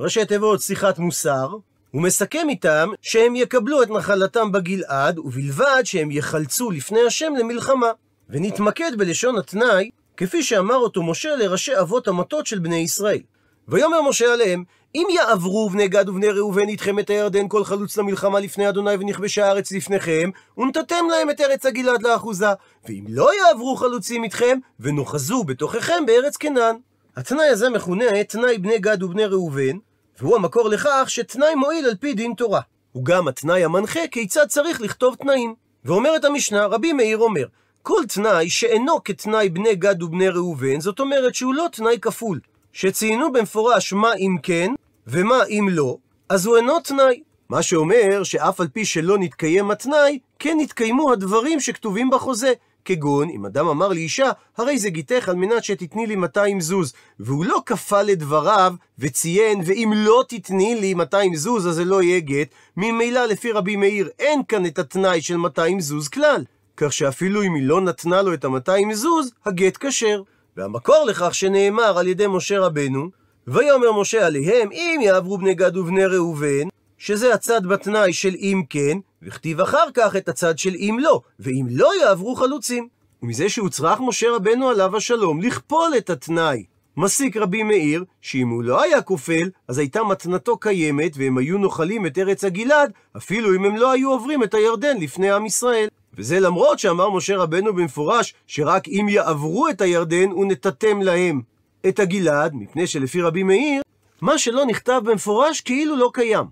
ראשי 0.00 0.24
תיבות 0.24 0.60
שיחת 0.60 0.98
מוסר, 0.98 1.48
הוא 1.90 2.02
מסכם 2.02 2.46
איתם 2.48 2.88
שהם 3.02 3.36
יקבלו 3.36 3.82
את 3.82 3.90
נחלתם 3.90 4.52
בגלעד, 4.52 5.18
ובלבד 5.18 5.82
שהם 5.84 6.10
יחלצו 6.10 6.70
לפני 6.70 7.00
השם 7.06 7.32
למלחמה. 7.38 7.90
ונתמקד 8.30 8.92
בלשון 8.98 9.38
התנאי, 9.38 9.90
כפי 10.16 10.42
שאמר 10.42 10.76
אותו 10.76 11.02
משה 11.02 11.36
לראשי 11.36 11.80
אבות 11.80 12.08
המטות 12.08 12.46
של 12.46 12.58
בני 12.58 12.76
ישראל. 12.76 13.20
ויאמר 13.68 14.02
משה 14.02 14.32
עליהם, 14.32 14.64
אם 14.96 15.06
יעברו 15.10 15.70
בני 15.70 15.88
גד 15.88 16.08
ובני 16.08 16.28
ראובן 16.28 16.68
איתכם 16.68 16.98
את 16.98 17.10
הירדן 17.10 17.48
כל 17.48 17.64
חלוץ 17.64 17.96
למלחמה 17.96 18.40
לפני 18.40 18.68
אדוני 18.68 18.94
ונכבשה 19.00 19.46
הארץ 19.46 19.72
לפניכם, 19.72 20.30
ונתתם 20.58 21.04
להם 21.10 21.30
את 21.30 21.40
ארץ 21.40 21.66
הגלעד 21.66 22.02
לאחוזה. 22.02 22.46
ואם 22.88 23.04
לא 23.08 23.30
יעברו 23.34 23.76
חלוצים 23.76 24.24
איתכם, 24.24 24.58
ונוחזו 24.80 25.44
בתוככם 25.44 26.06
בארץ 26.06 26.36
כנען. 26.36 26.76
התנאי 27.16 27.46
הזה 27.46 27.70
מכונה 27.70 28.24
תנאי 28.24 28.58
בני 28.58 28.78
גד 28.78 29.02
ובני 29.02 29.24
ראובן, 29.24 29.78
והוא 30.20 30.36
המקור 30.36 30.68
לכך 30.68 31.04
שתנאי 31.08 31.54
מועיל 31.54 31.86
על 31.86 31.94
פי 31.94 32.14
דין 32.14 32.34
תורה. 32.36 32.60
הוא 32.92 33.04
גם 33.04 33.28
התנאי 33.28 33.64
המנחה 33.64 34.00
כיצד 34.10 34.46
צריך 34.46 34.80
לכתוב 34.80 35.14
תנאים. 35.14 35.54
ואומרת 35.84 36.24
המשנה, 36.24 36.66
רבי 36.66 36.92
מאיר 36.92 37.18
אומר, 37.18 37.46
כל 37.82 38.02
תנאי 38.08 38.50
שאינו 38.50 39.04
כתנאי 39.04 39.48
בני 39.48 39.74
גד 39.74 40.02
ובני 40.02 40.28
ראובן, 40.28 40.80
זאת 40.80 41.00
אומרת 41.00 41.34
שהוא 41.34 41.54
לא 41.54 41.66
תנאי 41.72 41.98
כפול. 42.00 42.40
שציינו 42.72 43.32
במפורש 43.32 43.92
מה 43.92 44.14
אם 44.14 44.36
כן, 44.42 44.72
ומה 45.06 45.44
אם 45.48 45.68
לא, 45.70 45.96
אז 46.28 46.46
הוא 46.46 46.56
אינו 46.56 46.80
תנאי. 46.80 47.22
מה 47.48 47.62
שאומר 47.62 48.22
שאף 48.22 48.60
על 48.60 48.68
פי 48.68 48.84
שלא 48.84 49.18
נתקיים 49.18 49.70
התנאי, 49.70 50.18
כן 50.38 50.56
נתקיימו 50.60 51.12
הדברים 51.12 51.60
שכתובים 51.60 52.10
בחוזה. 52.10 52.52
כגון, 52.84 53.30
אם 53.30 53.46
אדם 53.46 53.68
אמר 53.68 53.88
לאישה, 53.88 54.30
הרי 54.56 54.78
זה 54.78 54.90
גיתך 54.90 55.28
על 55.28 55.36
מנת 55.36 55.64
שתתני 55.64 56.06
לי 56.06 56.16
200 56.16 56.60
זוז, 56.60 56.92
והוא 57.20 57.44
לא 57.44 57.62
כפה 57.66 58.02
לדבריו 58.02 58.74
וציין, 58.98 59.60
ואם 59.66 59.92
לא 59.94 60.24
תתני 60.28 60.74
לי 60.80 60.94
200 60.94 61.36
זוז 61.36 61.68
אז 61.68 61.74
זה 61.74 61.84
לא 61.84 62.02
יהיה 62.02 62.20
גט, 62.20 62.48
ממילא 62.76 63.24
לפי 63.24 63.52
רבי 63.52 63.76
מאיר 63.76 64.08
אין 64.18 64.42
כאן 64.48 64.66
את 64.66 64.78
התנאי 64.78 65.20
של 65.20 65.36
200 65.36 65.80
זוז 65.80 66.08
כלל. 66.08 66.44
כך 66.76 66.92
שאפילו 66.92 67.42
אם 67.42 67.54
היא 67.54 67.62
לא 67.66 67.80
נתנה 67.80 68.22
לו 68.22 68.34
את 68.34 68.44
ה-200 68.44 68.94
זוז, 68.94 69.30
הגט 69.46 69.76
כשר. 69.86 70.22
והמקור 70.56 71.04
לכך 71.08 71.34
שנאמר 71.34 71.98
על 71.98 72.06
ידי 72.06 72.26
משה 72.26 72.60
רבנו, 72.60 73.10
ויאמר 73.48 73.92
משה 73.92 74.26
עליהם, 74.26 74.72
אם 74.72 75.00
יעברו 75.02 75.38
בני 75.38 75.54
גד 75.54 75.76
ובני 75.76 76.06
ראובן, 76.06 76.68
שזה 76.98 77.34
הצד 77.34 77.66
בתנאי 77.66 78.12
של 78.12 78.34
אם 78.38 78.62
כן, 78.70 78.98
וכתיב 79.22 79.60
אחר 79.60 79.90
כך 79.94 80.16
את 80.16 80.28
הצד 80.28 80.58
של 80.58 80.74
אם 80.74 80.98
לא, 81.00 81.20
ואם 81.40 81.66
לא 81.70 81.90
יעברו 82.02 82.34
חלוצים. 82.34 82.88
ומזה 83.22 83.48
שהוצרך 83.48 84.00
משה 84.00 84.26
רבנו 84.30 84.68
עליו 84.68 84.96
השלום 84.96 85.42
לכפול 85.42 85.92
את 85.98 86.10
התנאי 86.10 86.64
מסיק 86.96 87.36
רבי 87.36 87.62
מאיר, 87.62 88.04
שאם 88.20 88.48
הוא 88.48 88.62
לא 88.62 88.82
היה 88.82 89.02
כופל, 89.02 89.50
אז 89.68 89.78
הייתה 89.78 90.04
מתנתו 90.04 90.56
קיימת, 90.56 91.12
והם 91.16 91.38
היו 91.38 91.58
נוחלים 91.58 92.06
את 92.06 92.18
ארץ 92.18 92.44
הגלעד, 92.44 92.92
אפילו 93.16 93.54
אם 93.54 93.64
הם 93.64 93.76
לא 93.76 93.92
היו 93.92 94.10
עוברים 94.10 94.42
את 94.42 94.54
הירדן 94.54 94.96
לפני 95.00 95.30
עם 95.30 95.46
ישראל. 95.46 95.88
וזה 96.14 96.40
למרות 96.40 96.78
שאמר 96.78 97.10
משה 97.10 97.36
רבנו 97.36 97.74
במפורש, 97.74 98.34
שרק 98.46 98.88
אם 98.88 99.06
יעברו 99.08 99.68
את 99.68 99.80
הירדן, 99.80 100.30
הוא 100.30 100.46
נתתם 100.46 101.02
להם 101.02 101.40
את 101.88 101.98
הגלעד, 101.98 102.54
מפני 102.54 102.86
שלפי 102.86 103.22
רבי 103.22 103.42
מאיר, 103.42 103.82
מה 104.20 104.38
שלא 104.38 104.64
נכתב 104.66 105.00
במפורש 105.04 105.60
כאילו 105.60 105.96
לא 105.96 106.10
קיים. 106.14 106.44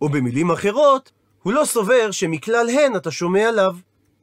או 0.00 0.08
במילים 0.08 0.50
אחרות, 0.50 1.10
הוא 1.42 1.52
לא 1.52 1.64
סובר 1.64 2.10
שמכלל 2.10 2.68
הן 2.70 2.96
אתה 2.96 3.10
שומע 3.10 3.48
עליו. 3.48 3.74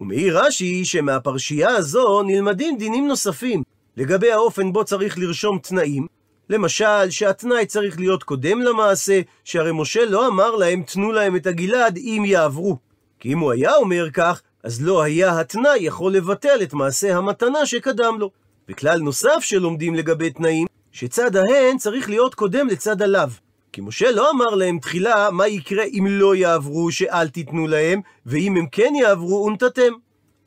ומעיר 0.02 0.40
רש"י 0.40 0.86
שמהפרשייה 0.86 1.70
הזו 1.70 2.24
נלמדים 2.24 2.78
דינים 2.78 3.08
נוספים 3.08 3.64
לגבי 3.98 4.32
האופן 4.32 4.74
בו 4.74 4.86
צריך 4.86 5.18
לרשום 5.18 5.60
תנאים. 5.60 6.08
למשל, 6.50 7.10
שהתנאי 7.10 7.66
צריך 7.66 8.00
להיות 8.00 8.24
קודם 8.24 8.62
למעשה, 8.62 9.22
שהרי 9.44 9.72
משה 9.74 10.06
לא 10.06 10.28
אמר 10.28 10.56
להם 10.56 10.84
תנו 10.84 11.12
להם 11.12 11.36
את 11.36 11.48
הגלעד 11.48 11.98
אם 11.98 12.24
יעברו. 12.26 12.78
כי 13.20 13.34
אם 13.34 13.40
הוא 13.40 13.52
היה 13.52 13.76
אומר 13.76 14.12
כך, 14.12 14.42
אז 14.64 14.82
לא 14.86 15.02
היה 15.02 15.40
התנאי 15.40 15.78
יכול 15.80 16.14
לבטל 16.14 16.60
את 16.64 16.74
מעשה 16.74 17.18
המתנה 17.18 17.66
שקדם 17.66 18.16
לו. 18.20 18.30
וכלל 18.70 19.00
נוסף 19.00 19.40
שלומדים 19.42 19.96
לגבי 19.96 20.30
תנאים, 20.30 20.68
שצד 20.92 21.36
ההן 21.36 21.78
צריך 21.78 22.10
להיות 22.10 22.36
קודם 22.36 22.68
לצד 22.68 23.02
הלאו. 23.02 23.30
כי 23.72 23.82
משה 23.82 24.12
לא 24.12 24.32
אמר 24.32 24.56
להם 24.56 24.80
תחילה 24.80 25.30
מה 25.32 25.48
יקרה 25.48 25.84
אם 25.84 26.06
לא 26.10 26.36
יעברו, 26.36 26.92
שאל 26.92 27.30
תיתנו 27.30 27.68
להם, 27.68 28.02
ואם 28.26 28.56
הם 28.58 28.68
כן 28.72 28.94
יעברו, 28.96 29.46
ונתתם. 29.46 29.94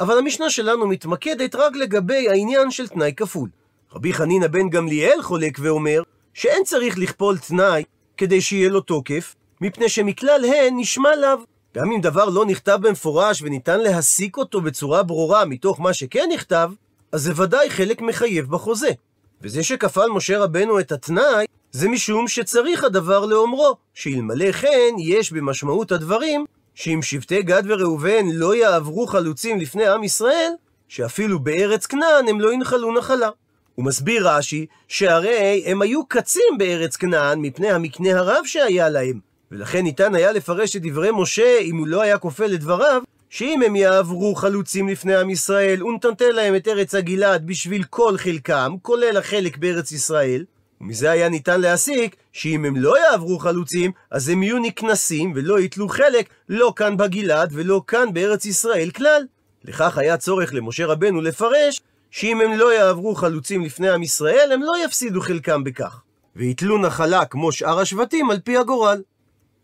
אבל 0.00 0.18
המשנה 0.18 0.50
שלנו 0.50 0.86
מתמקדת 0.86 1.54
רק 1.54 1.76
לגבי 1.76 2.28
העניין 2.28 2.70
של 2.70 2.88
תנאי 2.88 3.12
כפול. 3.16 3.48
רבי 3.92 4.12
חנינא 4.12 4.46
בן 4.46 4.68
גמליאל 4.68 5.22
חולק 5.22 5.58
ואומר 5.60 6.02
שאין 6.34 6.64
צריך 6.64 6.98
לכפול 6.98 7.38
תנאי 7.38 7.84
כדי 8.16 8.40
שיהיה 8.40 8.68
לו 8.68 8.80
תוקף, 8.80 9.34
מפני 9.60 9.88
שמכלל 9.88 10.44
הן 10.44 10.74
נשמע 10.76 11.16
לאו. 11.16 11.38
גם 11.76 11.92
אם 11.92 12.00
דבר 12.00 12.24
לא 12.24 12.44
נכתב 12.44 12.78
במפורש 12.82 13.42
וניתן 13.42 13.80
להסיק 13.80 14.36
אותו 14.36 14.60
בצורה 14.60 15.02
ברורה 15.02 15.44
מתוך 15.44 15.80
מה 15.80 15.92
שכן 15.92 16.28
נכתב, 16.34 16.70
אז 17.12 17.22
זה 17.22 17.42
ודאי 17.42 17.70
חלק 17.70 18.00
מחייב 18.00 18.50
בחוזה. 18.50 18.90
וזה 19.42 19.62
שכפל 19.62 20.06
משה 20.06 20.38
רבנו 20.38 20.80
את 20.80 20.92
התנאי, 20.92 21.46
זה 21.72 21.88
משום 21.88 22.28
שצריך 22.28 22.84
הדבר 22.84 23.26
לאומרו, 23.26 23.76
שאלמלא 23.94 24.52
כן 24.52 24.94
יש 24.98 25.32
במשמעות 25.32 25.92
הדברים, 25.92 26.44
שאם 26.74 27.00
שבטי 27.02 27.42
גד 27.42 27.62
וראובן 27.66 28.26
לא 28.32 28.54
יעברו 28.54 29.06
חלוצים 29.06 29.60
לפני 29.60 29.86
עם 29.86 30.04
ישראל, 30.04 30.52
שאפילו 30.88 31.38
בארץ 31.38 31.86
כנען 31.86 32.28
הם 32.28 32.40
לא 32.40 32.52
ינחלו 32.52 32.92
נחלה. 32.92 33.28
הוא 33.74 33.84
מסביר 33.84 34.28
רש"י, 34.28 34.66
שהרי 34.88 35.62
הם 35.66 35.82
היו 35.82 36.06
קצים 36.06 36.58
בארץ 36.58 36.96
כנען 36.96 37.40
מפני 37.40 37.70
המקנה 37.70 38.18
הרב 38.18 38.44
שהיה 38.44 38.88
להם, 38.88 39.20
ולכן 39.52 39.82
ניתן 39.82 40.14
היה 40.14 40.32
לפרש 40.32 40.76
את 40.76 40.82
דברי 40.82 41.08
משה, 41.12 41.58
אם 41.60 41.76
הוא 41.76 41.86
לא 41.86 42.02
היה 42.02 42.18
כופל 42.18 42.54
את 42.54 42.60
דבריו, 42.60 43.02
שאם 43.30 43.62
הם 43.66 43.76
יעברו 43.76 44.34
חלוצים 44.34 44.88
לפני 44.88 45.14
עם 45.14 45.30
ישראל, 45.30 45.84
ונתנתן 45.84 46.32
להם 46.32 46.56
את 46.56 46.68
ארץ 46.68 46.94
הגלעד 46.94 47.46
בשביל 47.46 47.84
כל 47.84 48.18
חלקם, 48.18 48.74
כולל 48.82 49.16
החלק 49.16 49.56
בארץ 49.56 49.92
ישראל, 49.92 50.44
ומזה 50.80 51.10
היה 51.10 51.28
ניתן 51.28 51.60
להסיק 51.60 52.16
שאם 52.32 52.64
הם 52.64 52.76
לא 52.76 52.98
יעברו 52.98 53.38
חלוצים, 53.38 53.92
אז 54.10 54.28
הם 54.28 54.42
יהיו 54.42 54.58
נקנסים 54.58 55.32
ולא 55.36 55.60
ייטלו 55.60 55.88
חלק 55.88 56.28
לא 56.48 56.72
כאן 56.76 56.96
בגלעד 56.96 57.50
ולא 57.52 57.82
כאן 57.86 58.12
בארץ 58.12 58.44
ישראל 58.44 58.90
כלל. 58.90 59.22
לכך 59.64 59.98
היה 59.98 60.16
צורך 60.16 60.54
למשה 60.54 60.86
רבנו 60.86 61.20
לפרש 61.20 61.80
שאם 62.10 62.40
הם 62.40 62.52
לא 62.52 62.74
יעברו 62.74 63.14
חלוצים 63.14 63.64
לפני 63.64 63.90
עם 63.90 64.02
ישראל, 64.02 64.52
הם 64.52 64.62
לא 64.62 64.84
יפסידו 64.84 65.20
חלקם 65.20 65.64
בכך. 65.64 66.00
ויתלו 66.36 66.78
נחלה 66.78 67.24
כמו 67.24 67.52
שאר 67.52 67.78
השבטים 67.78 68.30
על 68.30 68.38
פי 68.44 68.56
הגורל. 68.56 69.02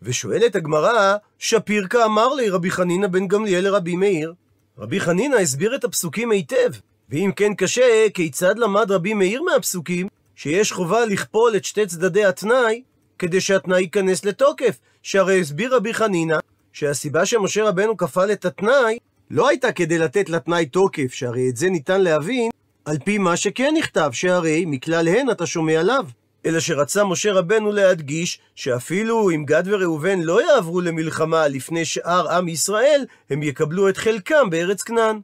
ושואלת 0.02 0.56
הגמרא, 0.56 1.16
שפיר 1.38 1.86
כאמר 1.86 2.34
לי 2.34 2.50
רבי 2.50 2.70
חנינא 2.70 3.06
בן 3.06 3.28
גמליאל 3.28 3.64
לרבי 3.64 3.96
מאיר. 3.96 4.34
רבי 4.78 5.00
חנינא 5.00 5.36
הסביר 5.36 5.74
את 5.74 5.84
הפסוקים 5.84 6.30
היטב, 6.30 6.70
ואם 7.10 7.30
כן 7.36 7.54
קשה, 7.54 8.06
כיצד 8.14 8.58
למד 8.58 8.90
רבי 8.90 9.14
מאיר 9.14 9.42
מהפסוקים 9.42 10.08
שיש 10.36 10.72
חובה 10.72 11.06
לכפול 11.06 11.56
את 11.56 11.64
שתי 11.64 11.86
צדדי 11.86 12.24
התנאי 12.24 12.82
כדי 13.18 13.40
שהתנאי 13.40 13.80
ייכנס 13.80 14.24
לתוקף? 14.24 14.78
שהרי 15.02 15.40
הסביר 15.40 15.76
רבי 15.76 15.94
חנינא 15.94 16.36
שהסיבה 16.72 17.26
שמשה 17.26 17.64
רבנו 17.64 17.96
כפל 17.96 18.32
את 18.32 18.44
התנאי 18.44 18.98
לא 19.30 19.48
הייתה 19.48 19.72
כדי 19.72 19.98
לתת 19.98 20.28
לתנאי 20.28 20.66
תוקף, 20.66 21.12
שהרי 21.12 21.50
את 21.50 21.56
זה 21.56 21.70
ניתן 21.70 22.00
להבין 22.00 22.50
על 22.84 22.98
פי 23.04 23.18
מה 23.18 23.36
שכן 23.36 23.74
נכתב, 23.78 24.10
שהרי 24.12 24.64
מכלל 24.66 25.08
הן 25.08 25.30
אתה 25.30 25.46
שומע 25.46 25.80
עליו. 25.80 26.06
אלא 26.46 26.60
שרצה 26.60 27.04
משה 27.04 27.32
רבנו 27.32 27.72
להדגיש 27.72 28.38
שאפילו 28.54 29.30
אם 29.30 29.44
גד 29.44 29.62
וראובן 29.66 30.20
לא 30.20 30.42
יעברו 30.42 30.80
למלחמה 30.80 31.48
לפני 31.48 31.84
שאר 31.84 32.30
עם 32.30 32.48
ישראל, 32.48 33.04
הם 33.30 33.42
יקבלו 33.42 33.88
את 33.88 33.96
חלקם 33.96 34.50
בארץ 34.50 34.82
כנען. 34.82 35.20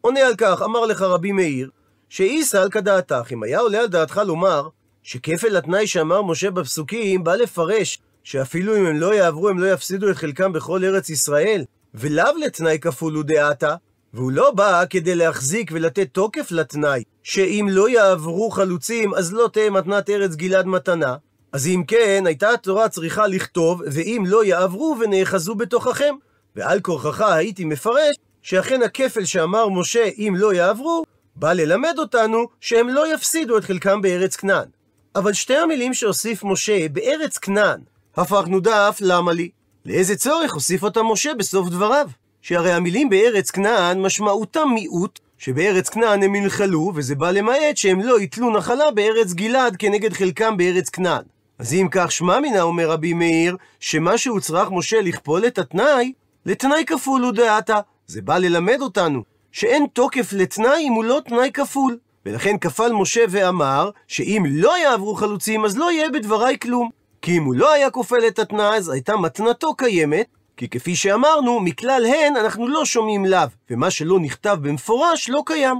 עונה 0.00 0.20
על 0.20 0.34
כך, 0.38 0.62
אמר 0.62 0.86
לך 0.86 1.02
רבי 1.02 1.32
מאיר, 1.32 1.70
שאיסא 2.08 2.56
על 2.56 2.70
כדעתך, 2.70 3.32
אם 3.32 3.42
היה 3.42 3.60
עולה 3.60 3.80
על 3.80 3.86
דעתך 3.86 4.20
לומר 4.26 4.68
שכפל 5.02 5.56
התנאי 5.56 5.86
שאמר 5.86 6.22
משה 6.22 6.50
בפסוקים 6.50 7.24
בא 7.24 7.34
לפרש 7.34 7.98
שאפילו 8.24 8.76
אם 8.76 8.86
הם 8.86 9.00
לא 9.00 9.14
יעברו 9.14 9.48
הם 9.48 9.58
לא 9.58 9.72
יפסידו 9.72 10.10
את 10.10 10.16
חלקם 10.16 10.52
בכל 10.52 10.84
ארץ 10.84 11.10
ישראל, 11.10 11.64
ולאו 11.94 12.36
לתנאי 12.44 12.78
כפול 12.80 13.14
הוא 13.14 13.24
דעתה, 13.24 13.74
והוא 14.14 14.32
לא 14.32 14.50
בא 14.50 14.84
כדי 14.90 15.14
להחזיק 15.14 15.70
ולתת 15.74 16.08
תוקף 16.12 16.50
לתנאי, 16.50 17.02
שאם 17.22 17.66
לא 17.70 17.88
יעברו 17.88 18.50
חלוצים, 18.50 19.14
אז 19.14 19.32
לא 19.32 19.48
תהיה 19.52 19.70
מתנת 19.70 20.10
ארץ 20.10 20.34
גלעד 20.34 20.66
מתנה. 20.66 21.16
אז 21.52 21.66
אם 21.66 21.82
כן, 21.86 22.24
הייתה 22.26 22.50
התורה 22.50 22.88
צריכה 22.88 23.26
לכתוב, 23.26 23.82
ואם 23.86 24.24
לא 24.26 24.44
יעברו 24.44 24.96
ונאחזו 25.00 25.54
בתוככם. 25.54 26.14
ועל 26.56 26.80
כורחך 26.80 27.20
הייתי 27.20 27.64
מפרש, 27.64 28.16
שאכן 28.42 28.82
הכפל 28.82 29.24
שאמר 29.24 29.68
משה, 29.68 30.04
אם 30.18 30.34
לא 30.38 30.54
יעברו, 30.54 31.04
בא 31.36 31.52
ללמד 31.52 31.94
אותנו 31.98 32.46
שהם 32.60 32.88
לא 32.88 33.14
יפסידו 33.14 33.58
את 33.58 33.64
חלקם 33.64 34.02
בארץ 34.02 34.36
כנען. 34.36 34.68
אבל 35.16 35.32
שתי 35.32 35.56
המילים 35.56 35.94
שהוסיף 35.94 36.44
משה 36.44 36.88
בארץ 36.88 37.38
כנען, 37.38 37.80
הפכנו 38.16 38.60
דף 38.60 38.98
למה 39.00 39.32
לי? 39.32 39.50
לאיזה 39.86 40.16
צורך 40.16 40.54
הוסיף 40.54 40.82
אותם 40.82 41.06
משה 41.06 41.34
בסוף 41.34 41.68
דבריו? 41.68 42.08
שהרי 42.42 42.72
המילים 42.72 43.10
בארץ 43.10 43.50
כנען 43.50 44.02
משמעותם 44.02 44.68
מיעוט, 44.74 45.20
שבארץ 45.38 45.88
כנען 45.88 46.22
הם 46.22 46.34
ינחלו, 46.34 46.92
וזה 46.94 47.14
בא 47.14 47.30
למעט 47.30 47.76
שהם 47.76 48.00
לא 48.00 48.20
יתלו 48.20 48.50
נחלה 48.50 48.90
בארץ 48.90 49.32
גלעד 49.32 49.76
כנגד 49.76 50.12
חלקם 50.12 50.56
בארץ 50.56 50.88
כנען. 50.88 51.22
אז 51.58 51.74
אם 51.74 51.88
כך 51.90 52.12
שמע 52.12 52.40
מינה, 52.40 52.62
אומר 52.62 52.90
רבי 52.90 53.12
מאיר, 53.12 53.56
שמה 53.80 54.18
שהוצרך 54.18 54.68
משה 54.70 55.00
לכפול 55.00 55.46
את 55.46 55.58
התנאי, 55.58 56.12
לתנאי 56.46 56.84
כפול 56.86 57.22
הוא 57.22 57.32
דעתה. 57.32 57.80
זה 58.06 58.22
בא 58.22 58.38
ללמד 58.38 58.78
אותנו 58.80 59.22
שאין 59.52 59.86
תוקף 59.92 60.32
לתנאי 60.32 60.88
אם 60.88 60.92
הוא 60.92 61.04
לא 61.04 61.20
תנאי 61.24 61.50
כפול. 61.54 61.98
ולכן 62.26 62.58
כפל 62.58 62.92
משה 62.92 63.24
ואמר, 63.30 63.90
שאם 64.08 64.44
לא 64.48 64.78
יעברו 64.78 65.14
חלוצים, 65.14 65.64
אז 65.64 65.76
לא 65.76 65.92
יהיה 65.92 66.10
בדבריי 66.10 66.58
כלום. 66.58 66.90
כי 67.22 67.38
אם 67.38 67.44
הוא 67.44 67.54
לא 67.54 67.72
היה 67.72 67.90
כופל 67.90 68.26
את 68.26 68.38
התנאי, 68.38 68.76
אז 68.76 68.88
הייתה 68.88 69.16
מתנתו 69.16 69.74
קיימת, 69.74 70.26
כי 70.62 70.68
כפי 70.68 70.96
שאמרנו, 70.96 71.60
מכלל 71.60 72.06
הן 72.06 72.36
אנחנו 72.36 72.68
לא 72.68 72.84
שומעים 72.84 73.24
לאו, 73.24 73.48
ומה 73.70 73.90
שלא 73.90 74.20
נכתב 74.20 74.58
במפורש 74.62 75.28
לא 75.28 75.42
קיים. 75.46 75.76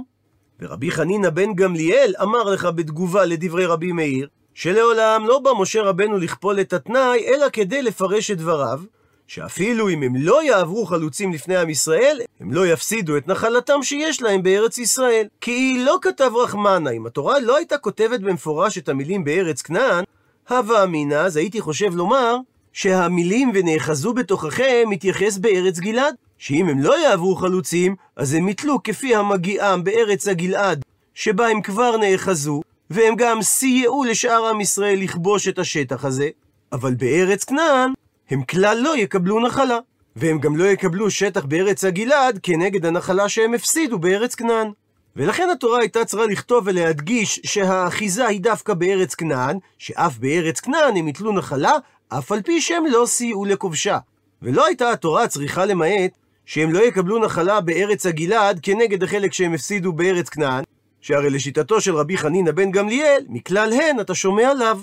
ורבי 0.59 0.91
חנינא 0.91 1.29
בן 1.29 1.53
גמליאל 1.53 2.13
אמר 2.21 2.43
לך 2.43 2.65
בתגובה 2.75 3.25
לדברי 3.25 3.65
רבי 3.65 3.91
מאיר, 3.91 4.27
שלעולם 4.53 5.27
לא 5.27 5.39
בא 5.39 5.51
משה 5.59 5.81
רבנו 5.81 6.17
לכפול 6.17 6.59
את 6.59 6.73
התנאי, 6.73 7.25
אלא 7.27 7.49
כדי 7.53 7.81
לפרש 7.81 8.31
את 8.31 8.37
דבריו, 8.37 8.81
שאפילו 9.27 9.89
אם 9.89 10.03
הם 10.03 10.15
לא 10.15 10.43
יעברו 10.43 10.85
חלוצים 10.85 11.33
לפני 11.33 11.57
עם 11.57 11.69
ישראל, 11.69 12.21
הם 12.39 12.53
לא 12.53 12.67
יפסידו 12.67 13.17
את 13.17 13.27
נחלתם 13.27 13.83
שיש 13.83 14.21
להם 14.21 14.43
בארץ 14.43 14.77
ישראל. 14.77 15.27
כי 15.41 15.51
היא 15.51 15.85
לא 15.85 15.97
כתב 16.01 16.31
רחמנה, 16.35 16.89
אם 16.89 17.05
התורה 17.05 17.39
לא 17.39 17.57
הייתה 17.57 17.77
כותבת 17.77 18.19
במפורש 18.19 18.77
את 18.77 18.89
המילים 18.89 19.23
בארץ 19.23 19.61
כנען, 19.61 20.03
הווה 20.49 20.83
אמינא, 20.83 21.15
אז 21.15 21.37
הייתי 21.37 21.61
חושב 21.61 21.95
לומר, 21.95 22.37
שהמילים 22.73 23.51
ונאחזו 23.53 24.13
בתוככם 24.13 24.83
מתייחס 24.89 25.37
בארץ 25.37 25.79
גלעד, 25.79 26.15
שאם 26.37 26.69
הם 26.69 26.79
לא 26.79 26.99
יעברו 27.03 27.35
חלוצים, 27.35 27.95
אז 28.15 28.33
הם 28.33 28.49
יתלו 28.49 28.83
כפי 28.83 29.15
המגיעם 29.15 29.83
בארץ 29.83 30.27
הגלעד, 30.27 30.85
שבה 31.13 31.47
הם 31.47 31.61
כבר 31.61 31.97
נאחזו, 31.97 32.61
והם 32.89 33.15
גם 33.15 33.41
סייעו 33.41 34.03
לשאר 34.03 34.47
עם 34.49 34.61
ישראל 34.61 34.99
לכבוש 34.99 35.47
את 35.47 35.59
השטח 35.59 36.05
הזה, 36.05 36.29
אבל 36.71 36.93
בארץ 36.93 37.43
כנען, 37.43 37.93
הם 38.29 38.43
כלל 38.43 38.77
לא 38.81 38.97
יקבלו 38.97 39.39
נחלה, 39.39 39.79
והם 40.15 40.39
גם 40.39 40.57
לא 40.57 40.63
יקבלו 40.63 41.11
שטח 41.11 41.45
בארץ 41.45 41.83
הגלעד 41.83 42.39
כנגד 42.43 42.85
הנחלה 42.85 43.29
שהם 43.29 43.53
הפסידו 43.53 43.99
בארץ 43.99 44.35
כנען. 44.35 44.71
ולכן 45.15 45.49
התורה 45.49 45.79
הייתה 45.79 46.05
צריכה 46.05 46.25
לכתוב 46.25 46.63
ולהדגיש 46.67 47.39
שהאחיזה 47.43 48.27
היא 48.27 48.41
דווקא 48.41 48.73
בארץ 48.73 49.15
כנען, 49.15 49.57
שאף 49.77 50.17
בארץ 50.17 50.59
כנען 50.59 50.97
הם 50.97 51.07
יתלו 51.07 51.31
נחלה, 51.31 51.73
אף 52.17 52.31
על 52.31 52.41
פי 52.41 52.61
שהם 52.61 52.85
לא 52.85 53.03
סייעו 53.05 53.45
לכובשה. 53.45 53.97
ולא 54.41 54.65
הייתה 54.65 54.91
התורה 54.91 55.27
צריכה 55.27 55.65
למעט 55.65 56.11
שהם 56.45 56.73
לא 56.73 56.79
יקבלו 56.79 57.19
נחלה 57.19 57.61
בארץ 57.61 58.05
הגלעד 58.05 58.59
כנגד 58.63 59.03
החלק 59.03 59.33
שהם 59.33 59.53
הפסידו 59.53 59.93
בארץ 59.93 60.29
כנען, 60.29 60.63
שהרי 61.01 61.29
לשיטתו 61.29 61.81
של 61.81 61.95
רבי 61.95 62.17
חנינא 62.17 62.51
בן 62.51 62.71
גמליאל, 62.71 63.25
מכלל 63.29 63.73
הן 63.73 63.99
אתה 63.99 64.15
שומע 64.15 64.53
לאו. 64.53 64.77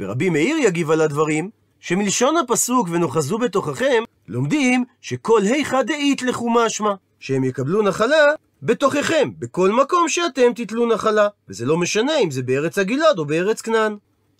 ורבי 0.00 0.30
מאיר 0.30 0.56
יגיב 0.56 0.90
על 0.90 1.00
הדברים, 1.00 1.50
שמלשון 1.80 2.36
הפסוק 2.36 2.88
ונוחזו 2.90 3.38
בתוככם, 3.38 4.02
לומדים 4.28 4.84
שכל 5.00 5.40
היכא 5.42 5.82
דאית 5.82 6.22
לכו 6.22 6.50
משמע, 6.50 6.94
שהם 7.20 7.44
יקבלו 7.44 7.82
נחלה 7.82 8.24
בתוככם, 8.62 9.30
בכל 9.38 9.70
מקום 9.70 10.08
שאתם 10.08 10.52
תתלו 10.54 10.86
נחלה. 10.86 11.28
וזה 11.48 11.66
לא 11.66 11.76
משנה 11.76 12.18
אם 12.18 12.30
זה 12.30 12.42
בארץ 12.42 12.78
הגלעד 12.78 13.18
או 13.18 13.24
בארץ 13.24 13.60
כנען. 13.60 13.96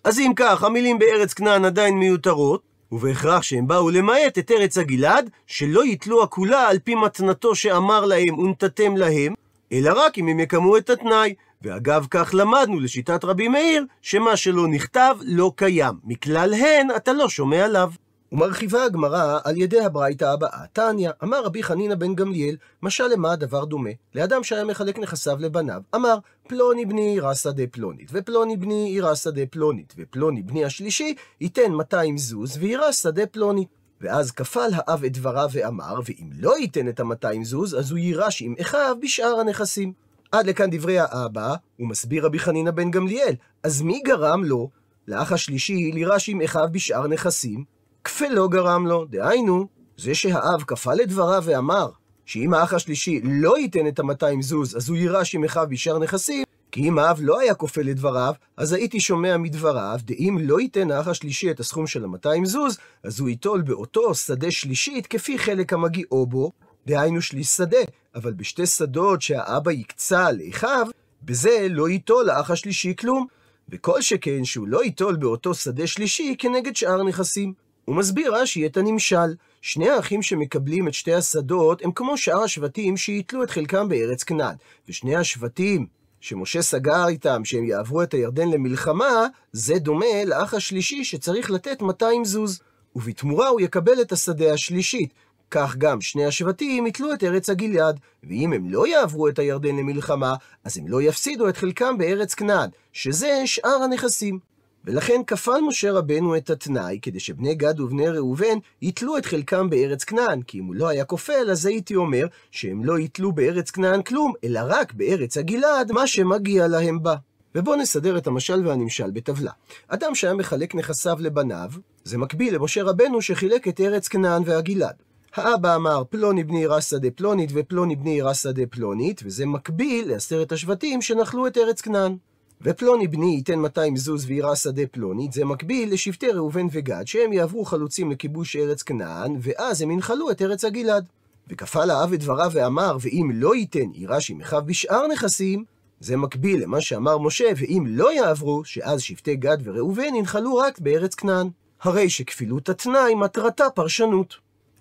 אז 0.07 0.19
אם 0.19 0.31
כך, 0.35 0.63
המילים 0.63 0.99
בארץ 0.99 1.33
כנען 1.33 1.65
עדיין 1.65 1.99
מיותרות, 1.99 2.61
ובהכרח 2.91 3.41
שהם 3.41 3.67
באו 3.67 3.89
למעט 3.89 4.37
את 4.37 4.51
ארץ 4.51 4.77
הגלעד, 4.77 5.29
שלא 5.47 5.85
יתלו 5.85 6.23
הכולה 6.23 6.67
על 6.67 6.79
פי 6.79 6.95
מתנתו 6.95 7.55
שאמר 7.55 8.05
להם 8.05 8.39
ונתתם 8.39 8.97
להם, 8.97 9.33
אלא 9.71 9.91
רק 9.95 10.17
אם 10.17 10.27
הם 10.27 10.39
יקמו 10.39 10.77
את 10.77 10.89
התנאי. 10.89 11.33
ואגב 11.61 12.07
כך 12.09 12.31
למדנו 12.33 12.79
לשיטת 12.79 13.25
רבי 13.25 13.47
מאיר, 13.47 13.85
שמה 14.01 14.35
שלא 14.37 14.67
נכתב 14.67 15.15
לא 15.21 15.51
קיים. 15.55 15.93
מכלל 16.03 16.53
הן 16.53 16.87
אתה 16.95 17.13
לא 17.13 17.29
שומע 17.29 17.65
עליו. 17.65 17.91
ומרחיבה 18.31 18.83
הגמרא 18.83 19.39
על 19.43 19.57
ידי 19.57 19.81
הברייתא 19.81 20.25
הבאה. 20.25 20.65
תניא, 20.73 21.09
אמר 21.23 21.43
רבי 21.43 21.63
חנינא 21.63 21.95
בן 21.95 22.15
גמליאל, 22.15 22.55
משל 22.83 23.07
למה 23.07 23.31
הדבר 23.31 23.65
דומה? 23.65 23.89
לאדם 24.15 24.43
שהיה 24.43 24.63
מחלק 24.63 24.99
נכסיו 24.99 25.37
לבניו. 25.39 25.81
אמר, 25.95 26.17
פלוני 26.47 26.85
בני 26.85 27.01
יירש 27.01 27.37
שדה 27.37 27.67
פלונית, 27.71 28.09
ופלוני 28.13 28.57
בני 28.57 28.89
יירש 28.89 29.19
שדה 29.19 29.45
פלונית, 29.49 29.93
ופלוני 29.97 30.43
בני 30.43 30.65
השלישי 30.65 31.15
ייתן 31.41 31.71
200 31.71 32.17
זוז 32.17 32.57
ויירש 32.57 32.95
שדה 32.95 33.25
פלונית. 33.25 33.67
ואז 34.01 34.31
כפל 34.31 34.69
האב 34.73 35.03
את 35.03 35.13
דבריו 35.13 35.49
ואמר, 35.51 35.99
ואם 36.05 36.29
לא 36.39 36.57
ייתן 36.59 36.87
את 36.89 36.99
ה-200 36.99 37.43
זוז, 37.43 37.75
אז 37.75 37.91
הוא 37.91 37.99
יירש 37.99 38.41
עם 38.41 38.55
אחיו 38.61 38.95
בשאר 39.01 39.39
הנכסים. 39.39 39.93
עד 40.31 40.47
לכאן 40.47 40.69
דברי 40.71 40.99
האבא, 40.99 41.55
הוא 41.77 41.87
מסביר 41.87 42.25
רבי 42.25 42.39
חנינא 42.39 42.71
בן 42.71 42.91
גמליאל. 42.91 43.33
אז 43.63 43.81
מי 43.81 44.01
גרם 44.05 44.43
לו, 44.43 44.69
לאח 45.07 45.31
השלישי, 45.31 45.91
לירש 45.93 46.29
עם 46.29 46.41
אחיו 46.41 46.67
בשאר 46.71 47.07
נכסים? 47.07 47.76
כפלו 48.07 48.49
גרם 48.49 48.87
לו, 48.87 49.05
דהיינו, 49.05 49.67
זה 49.97 50.15
שהאב 50.15 50.63
כפל 50.67 51.01
את 51.01 51.09
דבריו 51.09 51.43
ואמר 51.45 51.89
שאם 52.25 52.53
האח 52.53 52.73
השלישי 52.73 53.21
לא 53.23 53.57
ייתן 53.57 53.87
את 53.87 53.99
ה-200 53.99 54.41
זוז, 54.41 54.75
אז 54.77 54.89
הוא 54.89 54.97
יירש 54.97 55.35
עם 55.35 55.43
אחיו 55.43 55.65
בשאר 55.69 55.99
נכסים, 55.99 56.43
כי 56.71 56.81
אם 56.81 56.99
האב 56.99 57.19
לא 57.21 57.39
היה 57.39 57.53
כופל 57.53 57.89
את 57.89 57.95
דבריו, 57.95 58.33
אז 58.57 58.73
הייתי 58.73 58.99
שומע 58.99 59.37
מדבריו, 59.37 59.99
דאם 60.03 60.37
לא 60.41 60.59
ייתן 60.59 60.91
האח 60.91 61.07
השלישי 61.07 61.51
את 61.51 61.59
הסכום 61.59 61.87
של 61.87 62.05
ה-200 62.05 62.45
זוז, 62.45 62.77
אז 63.03 63.19
הוא 63.19 63.29
ייטול 63.29 63.61
באותו 63.61 64.15
שדה 64.15 64.51
שלישית 64.51 65.07
כפי 65.07 65.39
חלק 65.39 65.73
המגיעו 65.73 66.25
בו, 66.25 66.51
דהיינו 66.85 67.21
שליש 67.21 67.47
שדה, 67.47 67.77
אבל 68.15 68.33
בשתי 68.33 68.65
שדות 68.65 69.21
שהאבא 69.21 69.71
יקצה 69.71 70.31
לאחיו, 70.31 70.87
בזה 71.23 71.67
לא 71.69 71.89
ייטול 71.89 72.29
האח 72.29 72.51
השלישי 72.51 72.95
כלום. 72.95 73.27
וכל 73.69 74.01
שכן 74.01 74.45
שהוא 74.45 74.67
לא 74.67 74.83
ייטול 74.83 75.15
באותו 75.15 75.53
שדה 75.53 75.87
שלישי 75.87 76.35
כנגד 76.39 76.75
שאר 76.75 77.03
נכסים. 77.03 77.66
הוא 77.87 77.95
מסביר 77.95 78.35
רש"י 78.35 78.65
את 78.65 78.77
הנמשל. 78.77 79.35
שני 79.61 79.89
האחים 79.89 80.21
שמקבלים 80.21 80.87
את 80.87 80.93
שתי 80.93 81.13
השדות 81.13 81.85
הם 81.85 81.91
כמו 81.91 82.17
שאר 82.17 82.43
השבטים 82.43 82.97
שיתלו 82.97 83.43
את 83.43 83.49
חלקם 83.49 83.89
בארץ 83.89 84.23
כנען. 84.23 84.55
ושני 84.89 85.15
השבטים 85.15 85.85
שמשה 86.19 86.61
סגר 86.61 87.07
איתם 87.07 87.45
שהם 87.45 87.65
יעברו 87.65 88.03
את 88.03 88.13
הירדן 88.13 88.49
למלחמה, 88.49 89.27
זה 89.51 89.79
דומה 89.79 90.25
לאח 90.25 90.53
השלישי 90.53 91.03
שצריך 91.03 91.51
לתת 91.51 91.81
200 91.81 92.25
זוז. 92.25 92.59
ובתמורה 92.95 93.47
הוא 93.47 93.61
יקבל 93.61 94.01
את 94.01 94.11
השדה 94.11 94.53
השלישית. 94.53 95.13
כך 95.51 95.75
גם 95.77 96.01
שני 96.01 96.25
השבטים 96.25 96.87
יתלו 96.87 97.13
את 97.13 97.23
ארץ 97.23 97.49
הגלעד, 97.49 97.99
ואם 98.23 98.53
הם 98.53 98.69
לא 98.69 98.87
יעברו 98.87 99.27
את 99.27 99.39
הירדן 99.39 99.75
למלחמה, 99.75 100.35
אז 100.63 100.77
הם 100.77 100.87
לא 100.87 101.01
יפסידו 101.01 101.49
את 101.49 101.57
חלקם 101.57 101.97
בארץ 101.97 102.33
כנען, 102.33 102.69
שזה 102.93 103.41
שאר 103.45 103.83
הנכסים. 103.83 104.56
ולכן 104.85 105.21
כפל 105.27 105.59
משה 105.67 105.91
רבנו 105.91 106.37
את 106.37 106.49
התנאי, 106.49 106.99
כדי 107.01 107.19
שבני 107.19 107.55
גד 107.55 107.79
ובני 107.79 108.09
ראובן 108.09 108.57
יתלו 108.81 109.17
את 109.17 109.25
חלקם 109.25 109.69
בארץ 109.69 110.03
כנען, 110.03 110.41
כי 110.41 110.59
אם 110.59 110.65
הוא 110.65 110.75
לא 110.75 110.87
היה 110.87 111.05
כופל, 111.05 111.51
אז 111.51 111.65
הייתי 111.65 111.95
אומר 111.95 112.27
שהם 112.51 112.85
לא 112.85 112.99
יתלו 112.99 113.31
בארץ 113.31 113.71
כנען 113.71 114.01
כלום, 114.01 114.33
אלא 114.43 114.59
רק 114.63 114.93
בארץ 114.93 115.37
הגלעד, 115.37 115.91
מה 115.91 116.07
שמגיע 116.07 116.67
להם 116.67 117.03
בה. 117.03 117.15
ובואו 117.55 117.75
נסדר 117.75 118.17
את 118.17 118.27
המשל 118.27 118.67
והנמשל 118.67 119.11
בטבלה. 119.11 119.51
אדם 119.87 120.15
שהיה 120.15 120.33
מחלק 120.33 120.75
נכסיו 120.75 121.17
לבניו, 121.19 121.71
זה 122.03 122.17
מקביל 122.17 122.55
למשה 122.55 122.83
רבנו 122.83 123.21
שחילק 123.21 123.67
את 123.67 123.81
ארץ 123.81 124.07
כנען 124.07 124.43
והגלעד. 124.45 124.95
האבא 125.35 125.75
אמר 125.75 126.03
פלוני 126.09 126.43
בני 126.43 126.59
יירש 126.59 126.89
שדה 126.89 127.11
פלונית 127.11 127.49
ופלוני 127.53 127.95
בני 127.95 128.09
יירש 128.09 128.37
שדה 128.43 128.65
פלונית, 128.69 129.21
וזה 129.25 129.45
מקביל 129.45 130.09
לעשרת 130.09 130.51
השבטים 130.51 131.01
שנחלו 131.01 131.47
את 131.47 131.57
ארץ 131.57 131.81
כנען. 131.81 132.17
ופלוני 132.61 133.07
בני 133.07 133.35
ייתן 133.35 133.59
200 133.59 133.97
זוז 133.97 134.25
ויירש 134.25 134.63
שדה 134.63 134.87
פלונית, 134.91 135.33
זה 135.33 135.45
מקביל 135.45 135.93
לשבטי 135.93 136.27
ראובן 136.27 136.67
וגד, 136.71 137.07
שהם 137.07 137.33
יעברו 137.33 137.65
חלוצים 137.65 138.11
לכיבוש 138.11 138.55
ארץ 138.55 138.83
כנען, 138.83 139.37
ואז 139.41 139.81
הם 139.81 139.91
ינחלו 139.91 140.31
את 140.31 140.41
ארץ 140.41 140.65
הגלעד. 140.65 141.05
וכפל 141.49 141.89
האב 141.91 142.13
את 142.13 142.19
דבריו 142.19 142.51
ואמר, 142.53 142.97
ואם 143.01 143.31
לא 143.33 143.55
ייתן 143.55 143.89
יירש 143.93 144.29
עם 144.29 144.41
אחיו 144.41 144.61
בשאר 144.65 145.07
נכסים, 145.07 145.63
זה 145.99 146.17
מקביל 146.17 146.63
למה 146.63 146.81
שאמר 146.81 147.17
משה, 147.17 147.45
ואם 147.57 147.83
לא 147.87 148.13
יעברו, 148.13 148.63
שאז 148.65 149.01
שבטי 149.01 149.35
גד 149.35 149.57
וראובן 149.63 150.15
ינחלו 150.15 150.55
רק 150.55 150.79
בארץ 150.79 151.15
כנען. 151.15 151.49
הרי 151.81 152.09
שכפילות 152.09 152.69
התנאי 152.69 153.15
מטרתה 153.15 153.69
פרשנות. 153.69 154.35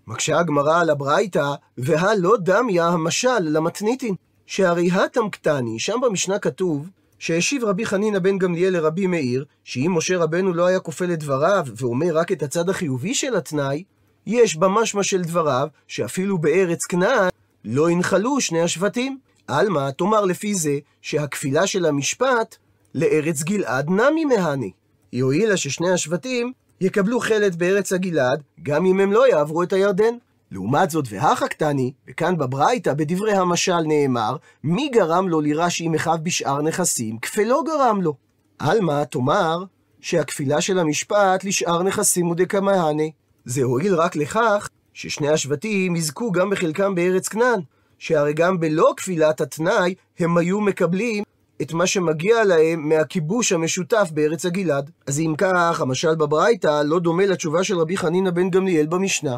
מקשה 0.06 0.38
הגמרא 0.38 0.80
על 0.80 0.90
הברייתא, 0.90 1.54
והלא 1.78 2.36
דמיה 2.40 2.88
המשל 2.88 3.38
למתניתין. 3.40 4.14
שהרי 4.46 4.90
התם 4.90 5.30
קטני, 5.30 5.78
שם 5.78 6.00
במשנה 6.02 6.38
כתוב, 6.38 6.90
שהשיב 7.18 7.64
רבי 7.64 7.86
חנינא 7.86 8.18
בן 8.18 8.38
גמליאל 8.38 8.72
לרבי 8.72 9.06
מאיר, 9.06 9.44
שאם 9.64 9.92
משה 9.94 10.18
רבנו 10.18 10.54
לא 10.54 10.66
היה 10.66 10.80
כופל 10.80 11.12
את 11.12 11.18
דבריו, 11.18 11.66
ואומר 11.76 12.16
רק 12.16 12.32
את 12.32 12.42
הצד 12.42 12.68
החיובי 12.68 13.14
של 13.14 13.36
התנאי, 13.36 13.84
יש 14.26 14.56
במשמע 14.56 15.02
של 15.02 15.22
דבריו, 15.22 15.68
שאפילו 15.88 16.38
בארץ 16.38 16.84
כנען, 16.84 17.28
לא 17.64 17.90
ינחלו 17.90 18.40
שני 18.40 18.62
השבטים. 18.62 19.18
עלמא, 19.48 19.90
תאמר 19.90 20.24
לפי 20.24 20.54
זה, 20.54 20.78
שהכפילה 21.02 21.66
של 21.66 21.86
המשפט 21.86 22.56
לארץ 22.94 23.42
גלעד 23.42 23.90
נמי 23.90 24.24
מהני. 24.24 24.70
היא 25.12 25.22
הועילה 25.22 25.56
ששני 25.56 25.90
השבטים 25.90 26.52
יקבלו 26.80 27.20
חלד 27.20 27.56
בארץ 27.56 27.92
הגלעד, 27.92 28.42
גם 28.62 28.86
אם 28.86 29.00
הם 29.00 29.12
לא 29.12 29.28
יעברו 29.28 29.62
את 29.62 29.72
הירדן. 29.72 30.14
לעומת 30.50 30.90
זאת, 30.90 31.04
והכה 31.10 31.48
קטני, 31.48 31.92
וכאן 32.08 32.36
בברייתא, 32.38 32.94
בדברי 32.94 33.32
המשל 33.32 33.80
נאמר, 33.80 34.36
מי 34.64 34.88
גרם 34.88 35.28
לו 35.28 35.40
לירש 35.40 35.80
עם 35.80 35.94
אחיו 35.94 36.18
בשאר 36.22 36.62
נכסים, 36.62 37.18
כפלו 37.18 37.64
גרם 37.64 38.02
לו. 38.02 38.14
עלמא, 38.58 39.04
תאמר, 39.04 39.64
שהכפילה 40.00 40.60
של 40.60 40.78
המשפט 40.78 41.44
לשאר 41.44 41.82
נכסים 41.82 42.26
הוא 42.26 42.34
דקמהני. 42.34 43.12
זה 43.44 43.62
הועיל 43.62 43.94
רק 43.94 44.16
לכך 44.16 44.68
ששני 44.94 45.28
השבטים 45.28 45.96
יזכו 45.96 46.32
גם 46.32 46.50
בחלקם 46.50 46.94
בארץ 46.94 47.28
כנען, 47.28 47.60
שהרי 47.98 48.32
גם 48.32 48.60
בלא 48.60 48.94
כפילת 48.96 49.40
התנאי, 49.40 49.94
הם 50.18 50.38
היו 50.38 50.60
מקבלים 50.60 51.24
את 51.62 51.72
מה 51.72 51.86
שמגיע 51.86 52.44
להם 52.44 52.88
מהכיבוש 52.88 53.52
המשותף 53.52 54.08
בארץ 54.14 54.46
הגלעד. 54.46 54.90
אז 55.06 55.20
אם 55.20 55.34
כך, 55.38 55.80
המשל 55.80 56.14
בברייתא 56.14 56.82
לא 56.84 56.98
דומה 56.98 57.26
לתשובה 57.26 57.64
של 57.64 57.78
רבי 57.78 57.96
חנינא 57.96 58.30
בן 58.30 58.50
גמליאל 58.50 58.86
במשנה. 58.86 59.36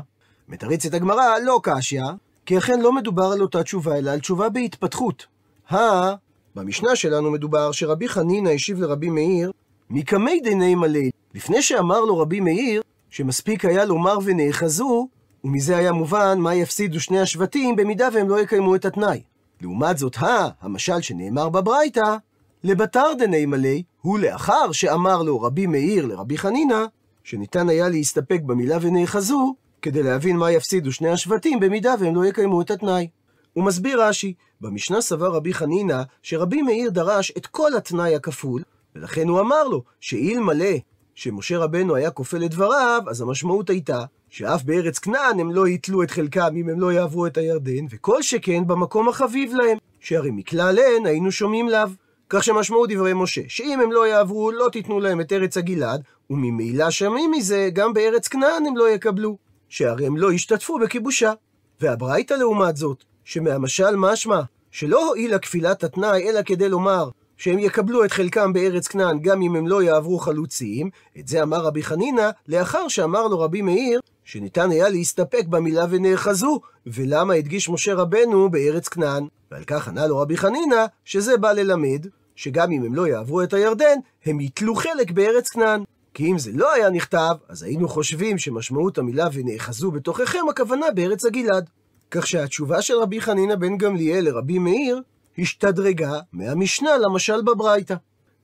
מתרצת 0.49 0.95
הגמרא, 0.95 1.39
לא 1.45 1.61
קשיא, 1.63 2.03
כי 2.47 2.59
אכן 2.59 2.81
לא 2.81 2.93
מדובר 2.93 3.25
על 3.33 3.43
אותה 3.43 3.63
תשובה, 3.63 3.99
אלא 3.99 4.11
על 4.11 4.21
תשובה 4.21 4.49
בהתפתחות. 4.49 5.27
הא, 5.69 6.15
במשנה 6.55 6.97
שלנו 6.97 7.31
מדובר 7.31 7.73
שרבי 7.73 8.09
חנינא 8.09 8.49
השיב 8.49 8.81
לרבי 8.81 9.11
מאיר, 9.11 9.53
מקמי 9.91 10.41
דיני 10.41 10.75
מלא, 10.75 11.01
לפני 11.35 11.63
שאמר 11.63 12.01
לו 12.01 12.19
רבי 12.19 12.41
מאיר, 12.41 12.83
שמספיק 13.11 13.65
היה 13.65 13.85
לומר 13.85 14.19
ונאחזו, 14.25 15.09
ומזה 15.45 15.77
היה 15.77 15.93
מובן 15.93 16.39
מה 16.39 16.55
יפסידו 16.55 17.01
שני 17.01 17.21
השבטים 17.21 17.77
במידה 17.77 18.09
והם 18.13 18.29
לא 18.29 18.41
יקיימו 18.41 18.75
את 18.75 18.85
התנאי. 18.85 19.23
לעומת 19.61 19.99
זאת, 19.99 20.17
הא, 20.17 20.49
המשל 20.61 21.01
שנאמר 21.01 21.49
בברייתא, 21.49 22.17
לבתר 22.65 23.13
דני 23.19 23.47
מלא, 23.47 23.77
הוא 24.03 24.19
לאחר 24.19 24.73
שאמר 24.73 25.23
לו 25.23 25.41
רבי 25.41 25.67
מאיר 25.67 26.07
לרבי 26.07 26.39
חנינא, 26.39 26.85
שניתן 27.25 27.69
היה 27.69 27.89
להסתפק 27.89 28.41
במילה 28.47 28.79
ונאחזו, 28.81 29.55
כדי 29.83 30.03
להבין 30.03 30.37
מה 30.37 30.53
יפסידו 30.53 30.93
שני 30.93 31.09
השבטים 31.09 31.61
במידה 31.61 31.95
והם 32.01 32.15
לא 32.15 32.25
יקיימו 32.25 32.61
את 32.61 32.71
התנאי. 32.71 33.09
הוא 33.53 33.65
מסביר 33.65 34.03
רש"י, 34.03 34.35
במשנה 34.61 35.01
סבר 35.01 35.33
רבי 35.33 35.55
חנינא 35.55 36.03
שרבי 36.23 36.63
מאיר 36.63 36.91
דרש 36.91 37.33
את 37.37 37.47
כל 37.47 37.75
התנאי 37.77 38.15
הכפול, 38.15 38.63
ולכן 38.97 39.29
הוא 39.29 39.41
אמר 39.41 39.65
לו 39.65 39.83
שאלמלא 40.01 40.75
שמשה 41.15 41.59
רבנו 41.59 41.95
היה 41.95 42.11
כופל 42.11 42.45
את 42.45 42.51
דבריו, 42.51 43.03
אז 43.09 43.21
המשמעות 43.21 43.71
הייתה 43.71 44.05
שאף 44.31 44.63
בארץ 44.63 44.99
כנען 44.99 45.41
הם 45.41 45.51
לא 45.53 45.69
יתלו 45.69 46.03
את 46.03 46.11
חלקם 46.11 46.55
אם 46.57 46.69
הם 46.69 46.81
לא 46.81 46.93
יעברו 46.93 47.27
את 47.27 47.37
הירדן, 47.37 47.87
וכל 47.91 48.23
שכן 48.23 48.67
במקום 48.67 49.09
החביב 49.09 49.55
להם, 49.55 49.79
שהרי 50.01 50.31
מכלל 50.31 50.79
הן 50.79 51.07
היינו 51.07 51.33
שומעים 51.33 51.69
לאו. 51.69 51.89
כך 52.29 52.45
שמשמעות 52.45 52.91
דברי 52.93 53.13
משה, 53.15 53.41
שאם 53.49 53.81
הם 53.81 53.93
לא 53.93 54.07
יעברו, 54.07 54.51
לא 54.51 54.69
תיתנו 54.73 55.01
להם 55.01 55.21
את 55.21 55.33
ארץ 55.33 55.57
הגלעד, 55.57 56.03
וממילא 56.31 56.91
שומעים 56.91 57.31
מזה, 57.31 57.71
גם 57.73 57.93
בארץ 57.93 58.29
כנען 58.29 58.67
הם 58.67 58.77
לא 58.77 58.91
יקבלו. 58.91 59.48
שהרי 59.69 60.07
הם 60.07 60.17
לא 60.17 60.33
ישתתפו 60.33 60.79
בכיבושה. 60.79 61.33
והברייתא 61.81 62.35
לעומת 62.35 62.77
זאת, 62.77 63.05
שמהמשל 63.25 63.97
משמע 63.97 64.41
שלא 64.71 65.09
הועילה 65.09 65.39
כפילת 65.39 65.85
התנאי, 65.85 66.31
אלא 66.31 66.43
כדי 66.43 66.69
לומר 66.69 67.09
שהם 67.37 67.59
יקבלו 67.59 68.05
את 68.05 68.13
חלקם 68.13 68.53
בארץ 68.53 68.89
כנען 68.89 69.19
גם 69.19 69.43
אם 69.43 69.57
הם 69.57 69.67
לא 69.67 69.83
יעברו 69.83 70.19
חלוצים, 70.19 70.91
את 71.19 71.29
זה 71.29 71.43
אמר 71.43 71.57
רבי 71.59 71.83
חנינא, 71.83 72.31
לאחר 72.49 72.89
שאמר 72.89 73.27
לו 73.27 73.41
רבי 73.41 73.63
מאיר, 73.63 74.01
שניתן 74.25 74.71
היה 74.71 74.89
להסתפק 74.89 75.45
במילה 75.47 75.87
ונאחזו, 75.91 76.61
ולמה 76.87 77.35
הדגיש 77.35 77.69
משה 77.69 77.95
רבנו 77.95 78.51
בארץ 78.51 78.89
כנען. 78.89 79.27
ועל 79.51 79.65
כך 79.65 79.89
ענה 79.89 80.07
לו 80.07 80.19
רבי 80.19 80.37
חנינא, 80.37 80.85
שזה 81.05 81.37
בא 81.37 81.53
ללמד, 81.53 82.07
שגם 82.37 82.73
אם 82.73 82.83
הם 82.83 82.95
לא 82.95 83.07
יעברו 83.07 83.43
את 83.43 83.55
הירדן, 83.55 83.99
הם 84.27 84.41
יתלו 84.41 84.75
חלק 84.75 85.11
בארץ 85.11 85.49
כנען. 85.49 85.83
כי 86.19 86.31
אם 86.31 86.39
זה 86.39 86.51
לא 86.55 86.73
היה 86.73 86.91
נכתב, 86.91 87.35
אז 87.49 87.63
היינו 87.63 87.89
חושבים 87.89 88.39
שמשמעות 88.39 88.99
המילה 88.99 89.29
ונאחזו 89.33 89.91
בתוככם 89.91 90.39
הכוונה 90.51 90.87
בארץ 90.95 91.25
הגלעד. 91.25 91.71
כך 92.11 92.27
שהתשובה 92.27 92.83
של 92.83 92.95
רבי 92.95 93.21
חנינא 93.21 93.55
בן 93.55 93.77
גמליאל 93.77 94.25
לרבי 94.25 94.59
מאיר 94.59 95.03
השתדרגה 95.39 96.21
מהמשנה 96.33 96.91
למשל 96.99 97.43
בברייתא. 97.43 97.95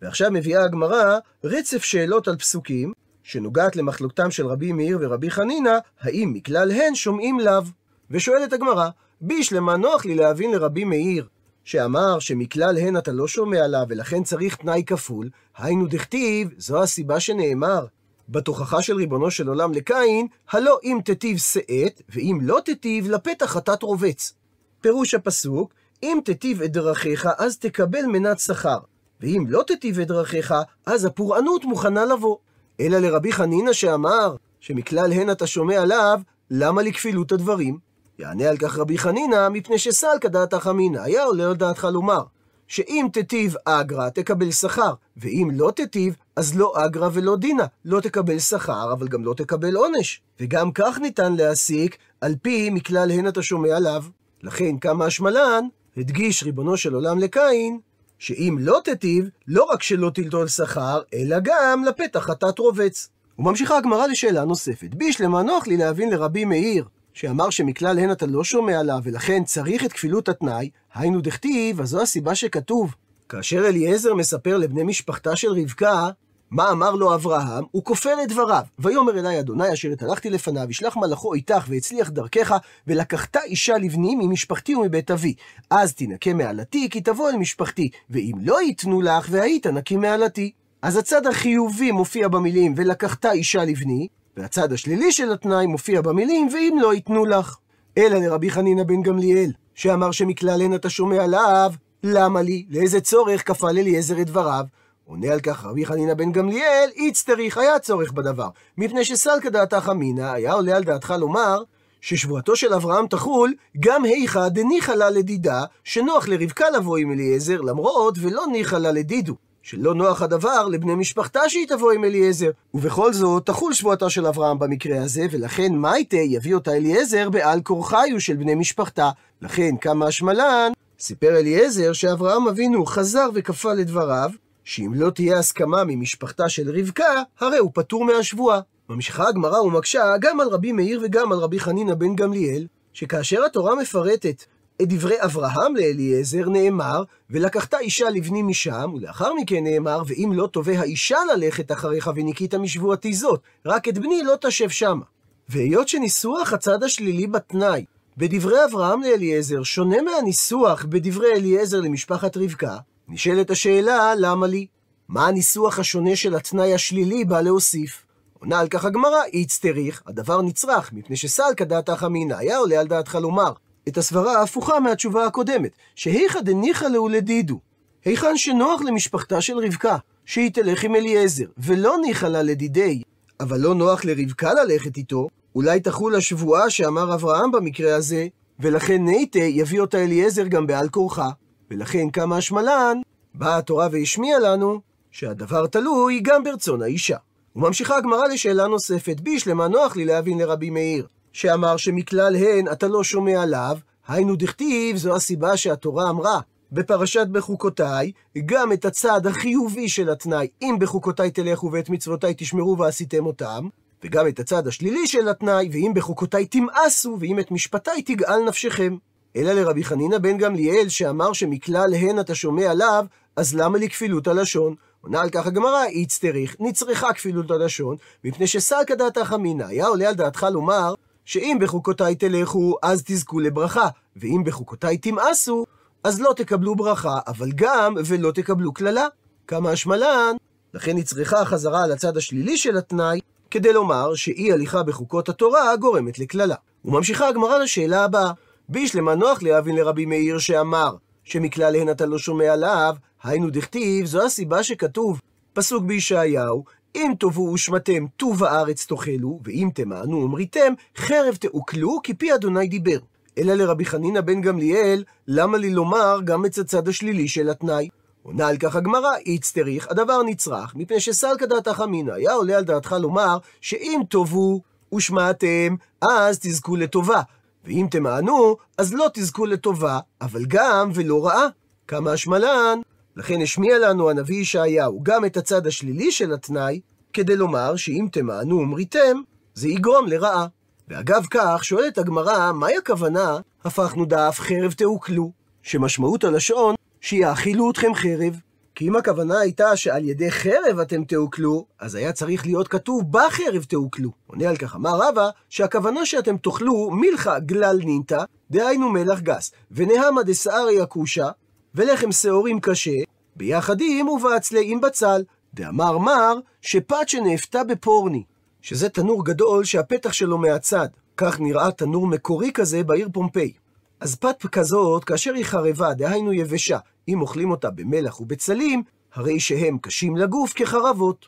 ועכשיו 0.03 0.31
מביאה 0.31 0.65
הגמרא 0.65 1.19
רצף 1.45 1.85
שאלות 1.85 2.29
על 2.29 2.37
פסוקים, 2.37 2.93
שנוגעת 3.23 3.77
למחלוקתם 3.77 4.31
של 4.31 4.47
רבי 4.47 4.73
מאיר 4.73 4.99
ורבי 5.01 5.31
חנינא, 5.31 5.79
האם 6.01 6.33
מכלל 6.35 6.71
הן 6.71 6.95
שומעים 6.95 7.41
לאו? 7.41 7.63
ושואלת 8.11 8.53
הגמרא, 8.53 8.89
בישלמה 9.21 9.77
נוח 9.77 10.05
לי 10.05 10.15
להבין 10.15 10.53
לרבי 10.53 10.85
מאיר, 10.85 11.27
שאמר 11.64 12.18
שמכלל 12.18 12.79
הן 12.79 12.96
אתה 12.96 13.12
לא 13.12 13.29
שומע 13.29 13.66
לה, 13.66 13.85
ולכן 13.88 14.22
צריך 14.22 14.57
תנאי 14.57 14.83
כפול, 14.87 15.31
היינו 15.57 15.87
דכתיב, 15.87 16.48
זו 16.59 16.83
הסיבה 16.83 17.20
שנאמר. 17.20 17.87
בתוכחה 18.29 18.83
של 18.83 18.96
ריבונו 18.96 19.31
של 19.31 19.48
עולם 19.48 19.72
לקין, 19.72 20.27
הלא 20.50 20.79
אם 20.85 20.98
תיטיב 21.05 21.38
שאת, 21.38 22.03
ואם 22.09 22.38
לא 22.42 22.61
תיטיב, 22.64 23.11
לפתח 23.11 23.46
חטאת 23.46 23.83
רובץ. 23.83 24.35
פירוש 24.81 25.14
הפסוק, 25.14 25.74
אם 26.03 26.18
תיטיב 26.24 26.62
את 26.62 26.72
דרכיך, 26.72 27.29
אז 27.38 27.59
תקבל 27.59 28.07
מנת 28.07 28.38
שכר. 28.38 28.79
ואם 29.20 29.44
לא 29.48 29.62
תיטיב 29.66 30.00
את 30.00 30.09
דרכיך, 30.09 30.55
אז 30.87 31.05
הפורענות 31.05 31.64
מוכנה 31.64 32.05
לבוא. 32.05 32.37
אלא 32.81 32.98
לרבי 32.98 33.33
חנינא 33.33 33.72
שאמר, 33.72 34.37
שמכלל 34.61 35.12
הן 35.12 35.31
אתה 35.31 35.46
שומע 35.46 35.83
עליו, 35.83 36.20
למה 36.50 36.83
לכפילות 36.83 37.33
הדברים? 37.33 37.79
יענה 38.18 38.48
על 38.48 38.57
כך 38.57 38.79
רבי 38.79 38.98
חנינא, 38.98 39.48
מפני 39.48 39.79
שסלקא 39.79 40.29
דעתך 40.29 40.66
אמינא, 40.70 40.98
היה 40.98 41.24
עולה 41.24 41.44
על 41.44 41.57
דעתך 41.57 41.88
לומר, 41.92 42.22
שאם 42.68 43.07
תיטיב 43.12 43.55
אגרא, 43.64 44.09
תקבל 44.09 44.50
שכר, 44.50 44.94
ואם 45.16 45.48
לא 45.53 45.70
תיטיב, 45.77 46.16
אז 46.37 46.59
לא 46.59 46.72
אגרא 46.77 47.09
ולא 47.12 47.37
דינא, 47.37 47.64
לא 47.85 48.00
תקבל 48.00 48.38
שכר, 48.38 48.92
אבל 48.92 49.09
גם 49.09 49.24
לא 49.24 49.35
תקבל 49.35 49.77
עונש. 49.77 50.22
וגם 50.40 50.72
כך 50.72 50.98
ניתן 50.98 51.37
להסיק, 51.37 51.96
על 52.20 52.35
פי 52.42 52.70
מכלל 52.70 53.11
הן 53.11 53.29
אתה 53.29 53.42
שומע 53.42 53.77
עליו. 53.77 54.05
לכן 54.42 54.79
כמה 54.79 55.05
השמלן, 55.05 55.64
הדגיש 55.96 56.42
ריבונו 56.42 56.77
של 56.77 56.94
עולם 56.94 57.18
לקין, 57.18 57.79
שאם 58.18 58.57
לא 58.61 58.81
תיטיב, 58.85 59.29
לא 59.48 59.64
רק 59.64 59.83
שלא 59.83 60.11
תלטול 60.14 60.48
שכר, 60.48 61.00
אלא 61.14 61.37
גם 61.42 61.85
לפתח 61.85 62.20
חטאת 62.20 62.59
רובץ. 62.59 63.09
וממשיכה 63.38 63.77
הגמרא 63.77 64.07
לשאלה 64.07 64.44
נוספת. 64.44 64.94
בישלמה 64.94 65.42
נוח 65.42 65.66
לי 65.66 65.77
להבין 65.77 66.11
לרבי 66.11 66.44
מאיר, 66.44 66.85
שאמר 67.14 67.50
שמכלל 67.50 67.98
הן 67.98 68.12
אתה 68.12 68.27
לא 68.27 68.44
שומע 68.44 68.81
עליו, 68.81 68.98
ולכן 69.03 69.44
צריך 69.44 69.85
את 69.85 69.92
כפילות 69.92 70.29
התנאי, 70.29 70.70
היינו 70.94 71.20
דכתיב, 71.20 71.81
אז 71.81 71.88
זו 71.88 72.03
הסיבה 72.03 72.35
שכתוב. 72.35 72.94
כאשר 73.29 73.66
אליעזר 73.68 74.14
מספר 74.14 74.57
לבני 74.57 74.83
משפחתה 74.83 75.37
של 75.37 75.53
רבקה, 75.53 76.09
מה 76.50 76.70
אמר 76.70 76.90
לו 76.90 77.14
אברהם? 77.14 77.64
הוא 77.70 77.85
כופר 77.85 78.22
את 78.22 78.29
דבריו. 78.29 78.62
ויאמר 78.79 79.18
אלי 79.18 79.40
אדוני 79.40 79.72
אשר 79.72 79.88
התהלכתי 79.88 80.31
לפניו, 80.31 80.70
ישלח 80.70 80.96
מלאכו 80.96 81.35
איתך 81.35 81.64
והצליח 81.68 82.11
דרכך, 82.11 82.55
ולקחת 82.87 83.37
אישה 83.37 83.79
לבני 83.79 84.14
ממשפחתי 84.14 84.74
ומבית 84.74 85.11
אבי. 85.11 85.35
אז 85.70 85.94
תנקה 85.94 86.35
מעלתי, 86.35 86.88
כי 86.90 87.00
תבוא 87.00 87.31
אל 87.31 87.37
משפחתי, 87.37 87.90
ואם 88.11 88.33
לא 88.40 88.62
ייתנו 88.62 89.03
לך, 89.03 89.27
והיית 89.31 89.66
נקי 89.66 89.96
מעלתי. 89.96 90.53
אז 90.83 90.96
הצד 90.96 91.27
החיובי 91.27 91.92
מופיע 91.92 92.29
במילים, 92.29 92.74
ולקחת 92.77 93.27
אישה 93.27 93.64
לבני, 93.64 94.09
והצד 94.37 94.73
השלילי 94.73 95.12
של 95.12 95.33
התנאי 95.33 95.66
מופיע 95.66 96.01
במילים, 96.01 96.49
ואם 96.53 96.79
לא 96.81 96.94
ייתנו 96.94 97.25
לך. 97.25 97.57
אלא 97.99 98.18
לרבי 98.18 98.51
חנינא 98.51 98.83
בן 98.83 99.03
גמליאל, 99.03 99.51
שאמר 99.75 100.11
שמכלל 100.11 100.62
הן 100.62 100.75
אתה 100.75 100.90
שומע 100.90 101.25
עליו, 101.25 101.73
למה 102.03 102.42
לי? 102.42 102.66
לאיזה 102.70 103.01
צורך 103.01 103.49
כפל 103.49 103.79
אליעזר 103.79 104.20
את 104.20 104.27
דבריו? 104.27 104.64
עונה 105.05 105.33
על 105.33 105.40
כך 105.40 105.64
רבי 105.64 105.87
חנינא 105.87 106.14
בן 106.14 106.33
גמליאל, 106.33 106.90
איצטריך 106.97 107.59
היה 107.59 107.79
צורך 107.79 108.12
בדבר, 108.12 108.49
מפני 108.79 109.05
שסלקא 109.05 109.49
דעתך 109.49 109.88
אמינא, 109.90 110.23
היה 110.23 110.53
עולה 110.53 110.77
על 110.77 110.85
דעתך 110.85 111.14
לומר, 111.18 111.62
ששבועתו 112.01 112.57
של 112.57 112.75
אברהם 112.75 113.07
תחול 113.07 113.55
גם 113.81 114.05
היכא 114.05 114.49
דניחא 114.49 114.92
לה 114.92 115.11
לדידה, 115.11 115.64
שנוח 115.85 116.29
לרבקה 116.29 116.70
לבוא 116.70 116.97
עם 116.97 117.12
אליעזר, 117.12 117.61
למרות 117.61 118.14
ולא 118.20 118.44
ניחא 118.53 118.77
לה 118.77 118.92
לדידו. 118.92 119.35
שלא 119.64 119.94
נוח 119.94 120.22
הדבר 120.22 120.68
לבני 120.68 120.94
משפחתה 120.94 121.40
שהיא 121.48 121.66
תבוא 121.68 121.92
עם 121.92 122.05
אליעזר. 122.05 122.50
ובכל 122.74 123.12
זאת, 123.12 123.46
תחול 123.46 123.72
שבועתה 123.72 124.11
של 124.11 124.27
אברהם 124.27 124.59
במקרה 124.59 125.03
הזה, 125.03 125.27
ולכן 125.31 125.72
מייטה 125.72 126.16
יביא 126.16 126.55
אותה 126.55 126.72
אליעזר 126.72 127.31
בעל 127.31 127.61
כורחיו 127.61 128.20
של 128.20 128.37
בני 128.37 128.55
משפחתה. 128.55 129.11
לכן, 129.42 129.77
כמה 129.77 130.07
השמלן, 130.07 130.72
סיפר 130.98 131.38
אליעזר 131.38 131.92
שאברהם 131.92 132.48
אבינו 132.48 132.87
חזר 132.87 133.29
וכפה 133.35 133.72
לדבריו, 133.72 134.31
שאם 134.64 134.92
לא 134.94 135.11
תהיה 135.11 135.38
הסכמה 135.38 135.85
ממשפחתה 135.87 136.48
של 136.48 136.79
רבקה, 136.79 137.22
הרי 137.40 137.59
הוא 137.59 137.70
פטור 137.74 138.05
מהשבועה. 138.05 138.61
ממשיכה 138.88 139.29
הגמרא 139.29 139.61
ומקשה 139.61 140.03
גם 140.20 140.40
על 140.40 140.48
רבי 140.48 140.72
מאיר 140.72 141.00
וגם 141.05 141.33
על 141.33 141.38
רבי 141.38 141.61
חנינא 141.61 141.94
בן 141.94 142.16
גמליאל, 142.16 142.66
שכאשר 142.92 143.44
התורה 143.44 143.74
מפרטת 143.74 144.44
את 144.83 144.89
דברי 144.89 145.17
אברהם 145.25 145.77
לאליעזר 145.77 146.49
נאמר, 146.49 147.03
ולקחת 147.31 147.75
אישה 147.75 148.11
לבני 148.11 148.43
משם, 148.43 148.93
ולאחר 148.95 149.35
מכן 149.35 149.65
נאמר, 149.65 150.03
ואם 150.07 150.33
לא 150.35 150.47
תובע 150.47 150.81
האישה 150.81 151.19
ללכת 151.35 151.73
אחריך 151.73 152.11
וניקית 152.15 152.55
משבועתי 152.55 153.15
זאת, 153.15 153.41
רק 153.67 153.89
את 153.89 153.99
בני 153.99 154.23
לא 154.23 154.35
תשב 154.41 154.69
שמה. 154.69 155.05
והיות 155.49 155.89
שניסוח 155.89 156.53
הצד 156.53 156.83
השלילי 156.83 157.27
בתנאי 157.27 157.85
בדברי 158.17 158.65
אברהם 158.65 159.03
לאליעזר 159.03 159.63
שונה 159.63 160.03
מהניסוח 160.03 160.85
בדברי 160.85 161.33
אליעזר 161.33 161.81
למשפחת 161.81 162.37
רבקה, 162.37 162.77
נשאלת 163.09 163.51
השאלה, 163.51 164.13
למה 164.17 164.47
לי? 164.47 164.67
מה 165.09 165.27
הניסוח 165.27 165.79
השונה 165.79 166.17
של 166.17 166.35
התנאי 166.35 166.75
השלילי 166.75 167.25
בא 167.25 167.41
להוסיף? 167.41 168.05
עונה 168.41 168.61
על 168.61 168.69
כך 168.69 168.85
הגמרא, 168.85 169.25
איצטריך, 169.33 170.03
הדבר 170.07 170.43
נצרך, 170.43 170.93
מפני 170.93 171.17
שסלקא 171.17 171.65
דעתך 171.65 172.05
אמינא, 172.07 172.35
היה 172.35 172.59
עולה 172.59 172.81
על 172.81 172.87
דעתך 172.87 173.15
לומר, 173.15 173.53
את 173.88 173.99
הסברה 173.99 174.38
ההפוכה 174.38 174.81
מהתשובה 174.81 175.27
הקודמת, 175.27 175.70
שהיכא 175.94 176.40
דניחא 176.40 176.85
להו 176.85 177.09
לדידו, 177.09 177.61
היכן 178.05 178.37
שנוח 178.37 178.83
למשפחתה 178.83 179.40
של 179.40 179.59
רבקה, 179.59 179.97
שהיא 180.25 180.51
תלך 180.53 180.85
עם 180.85 180.94
אליעזר, 180.94 181.44
ולא 181.59 181.97
ניחא 182.03 182.27
לה 182.27 182.42
לדידי, 182.42 183.03
אבל 183.40 183.61
לא 183.61 183.75
נוח 183.75 184.05
לרבקה 184.05 184.55
ללכת 184.55 184.97
איתו, 184.97 185.29
אולי 185.55 185.81
תחול 185.81 186.14
השבועה 186.14 186.70
שאמר 186.70 187.14
אברהם 187.14 187.53
במקרה 187.53 187.97
הזה, 187.97 188.27
ולכן 188.61 189.05
נייטה 189.05 189.38
יביא 189.38 189.81
אותה 189.81 189.99
אליעזר 189.99 190.47
גם 190.47 190.66
בעל 190.66 190.88
כורחה. 190.88 191.29
ולכן 191.70 192.11
כמה 192.11 192.37
השמלן, 192.37 192.99
באה 193.35 193.57
התורה 193.57 193.88
והשמיעה 193.92 194.38
לנו 194.38 194.81
שהדבר 195.11 195.66
תלוי 195.66 196.20
גם 196.23 196.44
ברצון 196.44 196.83
האישה. 196.83 197.16
וממשיכה 197.57 197.97
הגמרא 197.97 198.27
לשאלה 198.27 198.66
נוספת, 198.66 199.20
בישלמה 199.20 199.68
נוח 199.68 199.97
לי 199.97 200.05
להבין 200.05 200.38
לרבי 200.38 200.70
מאיר, 200.70 201.07
שאמר 201.35 201.77
שמכלל 201.77 202.37
הן 202.37 202.68
אתה 202.73 202.88
לא 202.88 203.05
שומע 203.05 203.42
עליו, 203.42 203.79
היינו 204.09 204.37
דכתיב, 204.37 204.97
זו 204.97 205.16
הסיבה 205.16 205.57
שהתורה 205.57 206.11
אמרה 206.11 206.40
בפרשת 206.73 207.27
בחוקותיי, 207.33 208.12
גם 208.47 208.73
את 208.73 208.85
הצד 208.85 209.27
החיובי 209.27 209.88
של 209.88 210.11
התנאי, 210.11 210.49
אם 210.62 210.77
בחוקותיי 210.81 211.31
תלכו 211.31 211.73
ואת 211.73 211.90
מצוותיי 211.90 212.35
תשמרו 212.37 212.79
ועשיתם 212.79 213.27
אותם, 213.27 213.68
וגם 214.05 214.29
את 214.29 214.40
הצד 214.40 214.66
השלילי 214.66 215.07
של 215.07 215.29
התנאי, 215.29 215.68
ואם 215.73 215.92
בחוקותיי 215.94 216.47
תמאסו, 216.47 217.16
ואם 217.20 217.38
את 217.38 217.51
משפטיי 217.51 218.03
תגאל 218.03 218.44
נפשכם. 218.49 218.97
אלא 219.37 219.53
לרבי 219.53 219.85
חנינא 219.85 220.18
בן 220.18 220.38
גמליאל, 220.38 220.88
שאמר 220.88 221.33
שמכלל 221.33 221.94
הן 221.94 222.20
אתה 222.20 222.35
שומע 222.35 222.70
עליו, 222.70 223.07
אז 223.37 223.55
למה 223.55 223.79
לכפילות 223.79 224.27
הלשון? 224.27 224.75
עונה 225.01 225.20
על 225.20 225.31
כך 225.31 225.47
הגמרא, 225.47 225.85
איצטריך, 225.85 226.57
נצרכה 226.61 227.12
כפילות 227.12 227.51
הלשון, 227.51 227.97
מפני 228.25 228.47
שסלקא 228.47 228.94
דעתך 228.94 229.33
אמינא, 229.35 229.64
היה 229.64 229.87
עולה 229.87 230.09
על 230.09 230.14
דעתך 230.14 230.47
לומר, 230.53 230.94
שאם 231.25 231.57
בחוקותיי 231.61 232.15
תלכו, 232.15 232.77
אז 232.83 233.03
תזכו 233.07 233.41
לברכה, 233.41 233.89
ואם 234.17 234.43
בחוקותיי 234.45 234.99
תמאסו, 234.99 235.67
אז 236.05 236.21
לא 236.21 236.33
תקבלו 236.37 236.77
ברכה, 236.77 237.19
אבל 237.27 237.53
גם 237.55 237.95
ולא 238.07 238.31
תקבלו 238.31 238.73
קללה. 238.73 239.07
כמה 239.47 239.71
השמלן, 239.71 240.37
לכן 240.75 240.97
נצרכה 240.97 241.45
חזרה 241.45 241.85
על 241.85 241.93
הצד 241.93 242.17
השלילי 242.17 242.57
של 242.57 242.77
התנאי, 242.77 243.21
כדי 243.51 243.73
לומר 243.73 244.15
שאי 244.15 244.53
הליכה 244.53 244.83
בחוקות 244.83 245.29
התורה 245.29 245.77
גורמת 245.77 246.19
לקללה. 246.19 246.55
וממשיכה 246.85 247.29
הגמרא 247.29 247.59
לשאלה 247.59 248.05
הבאה, 248.05 248.33
בישלמה 248.69 249.15
נוח 249.15 249.43
להבין 249.43 249.77
לרבי 249.77 250.07
מאיר 250.07 250.39
שאמר 250.39 250.97
שמכלל 251.25 251.77
הן 251.77 251.91
אתה 251.91 252.07
לא 252.07 252.19
שומע 252.19 252.53
עליו, 252.53 252.97
היינו 253.23 253.51
דכתיב, 253.51 254.07
זו 254.07 254.25
הסיבה 254.25 254.63
שכתוב, 254.63 255.21
פסוק 255.53 255.85
בישעיהו, 255.85 256.65
אם 256.95 257.13
תאבו 257.19 257.43
ושמתם 257.43 258.07
טוב 258.17 258.45
הארץ 258.45 258.87
תאכלו, 258.87 259.41
ואם 259.45 259.69
תמענו 259.75 260.17
ומריתם, 260.17 260.73
חרב 260.97 261.35
תעוקלו, 261.35 262.01
כי 262.03 262.15
פי 262.15 262.35
אדוני 262.35 262.69
דיבר. 262.69 262.99
אלא 263.39 263.55
לרבי 263.55 263.85
חנינא 263.85 264.21
בן 264.21 264.41
גמליאל, 264.41 265.05
למה 265.29 265.59
לי 265.59 265.71
לומר 265.71 266.21
גם 266.25 266.47
את 266.47 266.59
הצד 266.59 266.89
השלילי 266.89 267.29
של 267.29 267.51
התנאי? 267.51 267.89
עונה 268.23 268.49
על 268.49 268.57
כך 268.57 268.77
הגמרא, 268.77 269.17
איצטריך, 269.27 269.91
הדבר 269.91 270.23
נצרך, 270.23 270.75
מפני 270.75 271.01
שסלקא 271.01 271.47
דעתך 271.47 271.83
אמינא, 271.85 272.13
היה 272.13 272.33
עולה 272.33 272.57
על 272.57 272.65
דעתך 272.65 272.97
לומר, 273.01 273.39
שאם 273.61 274.01
תאבו 274.11 274.61
ושמעתם, 274.95 275.75
אז 276.01 276.39
תזכו 276.39 276.77
לטובה, 276.77 277.23
ואם 277.65 277.87
תמענו, 277.91 278.57
אז 278.79 278.95
לא 278.95 279.07
תזכו 279.15 279.47
לטובה, 279.47 279.99
אבל 280.21 280.45
גם 280.49 280.91
ולא 280.95 281.27
רעה. 281.27 281.47
כמה 281.89 282.13
השמלן. 282.13 282.81
לכן 283.16 283.42
השמיע 283.42 283.79
לנו 283.79 284.11
הנביא 284.11 284.40
ישעיהו 284.40 285.00
גם 285.03 285.24
את 285.24 285.37
הצד 285.37 285.66
השלילי 285.66 286.12
של 286.12 286.33
התנאי, 286.33 286.81
כדי 287.12 287.37
לומר 287.37 287.77
שאם 287.77 288.09
תמענו 288.12 288.59
ומריתם, 288.59 289.20
זה 289.55 289.68
יגרום 289.68 290.07
לרעה. 290.07 290.46
ואגב 290.88 291.27
כך, 291.31 291.64
שואלת 291.64 291.98
הגמרא, 291.98 292.53
מהי 292.53 292.77
הכוונה, 292.77 293.38
הפכנו 293.64 294.05
דף 294.05 294.37
חרב 294.38 294.72
תעוקלו, 294.72 295.33
שמשמעות 295.62 296.24
הלשון, 296.24 296.74
שיאכילו 297.00 297.70
אתכם 297.70 297.94
חרב. 297.94 298.40
כי 298.74 298.88
אם 298.88 298.96
הכוונה 298.96 299.38
הייתה 299.38 299.77
שעל 299.77 300.05
ידי 300.05 300.31
חרב 300.31 300.79
אתם 300.83 301.05
תעוקלו, 301.05 301.66
אז 301.81 301.94
היה 301.94 302.12
צריך 302.12 302.46
להיות 302.46 302.68
כתוב 302.68 303.03
בחרב 303.11 303.64
תעוקלו. 303.68 304.11
עונה 304.27 304.48
על 304.48 304.57
כך 304.57 304.74
אמר 304.74 304.98
רבא, 305.09 305.29
שהכוונה 305.48 306.07
שאתם 306.07 306.37
תאכלו 306.37 306.90
מילכה 306.90 307.38
גלל 307.38 307.81
נינתא, 307.85 308.24
דהיינו 308.50 308.88
מלח 308.88 309.20
גס, 309.20 309.53
ונהמה 309.70 310.22
דסערי 310.22 310.81
הכושה, 310.81 311.29
ולחם 311.75 312.13
שעורים 312.13 312.61
קשה, 312.61 313.01
ביחדים 313.37 314.09
ובעצלי 314.09 314.73
עם 314.73 314.81
בצל. 314.81 315.25
דאמר 315.55 315.99
מר, 315.99 316.39
שפת 316.61 317.09
שנאפתה 317.09 317.65
בפורני, 317.65 318.23
שזה 318.63 318.89
תנור 318.89 319.25
גדול 319.25 319.65
שהפתח 319.65 320.13
שלו 320.13 320.39
מהצד. 320.39 320.89
כך 321.17 321.41
נראה 321.41 321.73
תנור 321.73 322.07
מקורי 322.07 322.51
כזה 322.55 322.85
בעיר 322.85 323.09
פומפיי. 323.13 323.53
אז 324.01 324.15
פת 324.15 324.47
כזאת, 324.53 325.05
כאשר 325.05 325.35
היא 325.35 325.45
חרבה, 325.45 325.95
דהיינו 325.95 326.33
יבשה, 326.33 326.79
אם 327.09 327.21
אוכלים 327.21 327.51
אותה 327.51 327.71
במלח 327.71 328.21
ובצלים, 328.21 328.83
הרי 329.15 329.41
שהם 329.41 329.79
קשים 329.79 330.17
לגוף 330.17 330.53
כחרבות. 330.53 331.27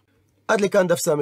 עד 0.48 0.60
לכאן 0.60 0.86
דף 0.86 0.98
ס"א. 0.98 1.14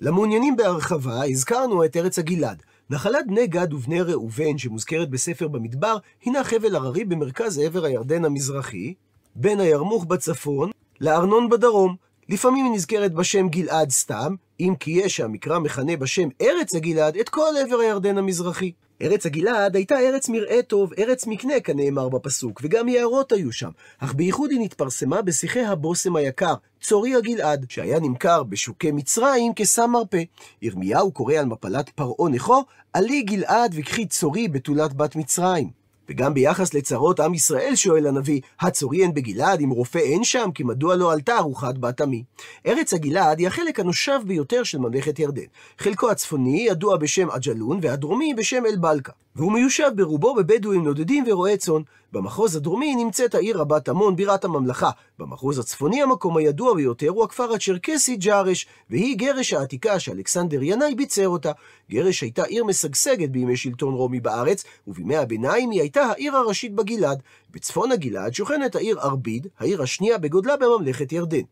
למעוניינים 0.00 0.56
בהרחבה, 0.56 1.24
הזכרנו 1.24 1.84
את 1.84 1.96
ארץ 1.96 2.18
הגלעד. 2.18 2.62
נחלת 2.90 3.26
בני 3.26 3.46
גד 3.46 3.72
ובני 3.72 4.02
ראובן, 4.02 4.58
שמוזכרת 4.58 5.10
בספר 5.10 5.48
במדבר, 5.48 5.96
הינה 6.24 6.44
חבל 6.44 6.76
הררי 6.76 7.04
במרכז 7.04 7.58
עבר 7.58 7.84
הירדן 7.84 8.24
המזרחי, 8.24 8.94
בין 9.34 9.60
הירמוך 9.60 10.04
בצפון 10.04 10.70
לארנון 11.00 11.50
בדרום. 11.50 11.96
לפעמים 12.28 12.64
היא 12.64 12.74
נזכרת 12.74 13.12
בשם 13.12 13.48
גלעד 13.48 13.90
סתם, 13.90 14.34
אם 14.60 14.74
כי 14.80 14.90
יש 14.90 15.16
שהמקרא 15.16 15.58
מכנה 15.58 15.96
בשם 15.96 16.28
ארץ 16.40 16.74
הגלעד 16.74 17.16
את 17.16 17.28
כל 17.28 17.50
עבר 17.66 17.76
הירדן 17.76 18.18
המזרחי. 18.18 18.72
ארץ 19.02 19.26
הגלעד 19.26 19.76
הייתה 19.76 19.98
ארץ 19.98 20.28
מרעה 20.28 20.62
טוב, 20.62 20.92
ארץ 20.98 21.26
מקנה 21.26 21.60
כנאמר 21.60 22.08
בפסוק, 22.08 22.60
וגם 22.64 22.88
יערות 22.88 23.32
היו 23.32 23.52
שם, 23.52 23.70
אך 23.98 24.14
בייחוד 24.14 24.50
היא 24.50 24.60
נתפרסמה 24.60 25.22
בשיחי 25.22 25.64
הבושם 25.64 26.16
היקר, 26.16 26.54
צורי 26.80 27.14
הגלעד, 27.14 27.66
שהיה 27.68 28.00
נמכר 28.00 28.42
בשוקי 28.42 28.90
מצרים 28.90 29.54
כסם 29.54 29.90
מרפא. 29.90 30.22
ירמיהו 30.62 31.12
קורא 31.12 31.34
על 31.34 31.44
מפלת 31.44 31.88
פרעה 31.88 32.28
נכו, 32.30 32.64
עלי 32.92 33.22
גלעד 33.22 33.74
וקחי 33.76 34.06
צורי 34.06 34.48
בתולת 34.48 34.94
בת 34.94 35.16
מצרים. 35.16 35.83
וגם 36.08 36.34
ביחס 36.34 36.74
לצרות 36.74 37.20
עם 37.20 37.34
ישראל 37.34 37.72
שואל 37.74 38.06
הנביא, 38.06 38.40
הצורי 38.60 39.02
אין 39.02 39.14
בגלעד, 39.14 39.60
אם 39.60 39.70
רופא 39.70 39.98
אין 39.98 40.24
שם, 40.24 40.50
כי 40.54 40.62
מדוע 40.62 40.96
לא 40.96 41.12
עלתה 41.12 41.38
ארוחת 41.38 41.78
בת 41.78 42.00
עמי? 42.00 42.24
ארץ 42.66 42.94
הגלעד 42.94 43.38
היא 43.38 43.46
החלק 43.46 43.80
הנושב 43.80 44.20
ביותר 44.26 44.62
של 44.62 44.78
ממלכת 44.78 45.18
ירדן. 45.18 45.42
חלקו 45.78 46.10
הצפוני 46.10 46.66
ידוע 46.68 46.96
בשם 46.96 47.30
עג'לון, 47.30 47.78
והדרומי 47.82 48.34
בשם 48.34 48.66
אל-בלקה. 48.66 49.12
והוא 49.36 49.52
מיושב 49.52 49.90
ברובו 49.94 50.34
בבדואים 50.34 50.84
נודדים 50.84 51.24
ורועי 51.26 51.56
צאן. 51.56 51.82
במחוז 52.12 52.56
הדרומי 52.56 52.94
נמצאת 52.94 53.34
העיר 53.34 53.58
רבת 53.58 53.88
עמון, 53.88 54.16
בירת 54.16 54.44
הממלכה. 54.44 54.90
במחוז 55.18 55.58
הצפוני 55.58 56.02
המקום 56.02 56.36
הידוע 56.36 56.74
ביותר 56.74 57.08
הוא 57.08 57.24
הכפר 57.24 57.52
הצ'רקסי 57.52 58.16
ג'ארש, 58.16 58.66
והיא 58.90 59.18
גרש 59.18 59.52
העתיקה 59.52 59.98
שאלכסנדר 59.98 60.62
ינאי 60.62 60.94
ביצר 60.94 61.28
אותה. 61.28 61.52
גרש 61.90 62.20
הייתה 62.20 62.44
עיר 62.44 62.64
משגשגת 62.64 63.30
בימי 63.30 63.56
שלטון 63.56 63.94
רומי 63.94 64.20
בארץ, 64.20 64.64
ובימי 64.86 65.16
הביניים 65.16 65.70
היא 65.70 65.80
הייתה 65.80 66.02
העיר 66.02 66.36
הראשית 66.36 66.74
בגלעד. 66.74 67.22
בצפון 67.50 67.92
הגלעד 67.92 68.34
שוכנת 68.34 68.76
העיר 68.76 69.00
ארביד, 69.00 69.46
העיר 69.58 69.82
השנייה 69.82 70.18
בגודלה 70.18 70.56
בממלכת 70.56 71.12
ירדן. 71.12 71.42